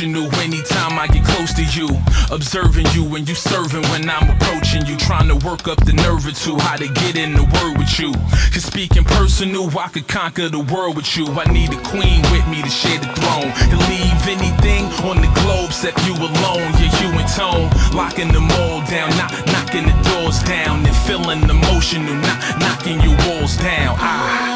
Emotional 0.00 0.34
anytime 0.40 0.98
I 0.98 1.06
get 1.06 1.24
close 1.24 1.52
to 1.54 1.64
you. 1.64 1.88
Observing 2.30 2.86
you 2.92 3.04
when 3.04 3.24
you 3.26 3.34
serving 3.34 3.82
when 3.90 4.08
I'm 4.10 4.28
approaching 4.28 4.84
you. 4.86 4.96
Trying 4.96 5.28
to 5.28 5.36
work 5.46 5.68
up 5.68 5.84
the 5.84 5.92
nerve 5.92 6.26
or 6.26 6.32
two, 6.32 6.56
how 6.58 6.76
to 6.76 6.88
get 6.88 7.16
in 7.16 7.32
the 7.32 7.44
word 7.44 7.78
with 7.78 7.98
you. 7.98 8.12
Cause 8.52 8.64
speaking 8.64 9.04
personal, 9.04 9.66
I 9.78 9.88
could 9.88 10.08
conquer 10.08 10.48
the 10.48 10.60
world 10.60 10.96
with 10.96 11.16
you. 11.16 11.26
I 11.26 11.50
need 11.52 11.72
a 11.72 11.80
queen 11.88 12.20
with 12.32 12.46
me 12.48 12.62
to 12.62 12.68
share 12.68 12.98
the 12.98 13.08
throne. 13.16 13.50
To 13.72 13.76
leave 13.88 14.22
anything 14.28 14.84
on 15.08 15.16
the 15.16 15.30
globe 15.40 15.70
except 15.70 16.04
you 16.06 16.14
alone. 16.14 16.68
Yeah, 16.76 16.92
you 17.00 17.08
and 17.16 17.28
tone. 17.32 17.70
Locking 17.96 18.28
them 18.28 18.50
all 18.60 18.84
down, 18.84 19.10
knock, 19.16 19.32
knocking 19.46 19.86
the 19.86 19.96
doors 20.10 20.42
down. 20.42 20.84
And 20.84 20.96
feeling 21.08 21.48
emotional, 21.48 22.14
knock, 22.14 22.40
knocking 22.60 23.00
your 23.00 23.16
walls 23.28 23.56
down. 23.56 23.96
Ah. 23.98 24.55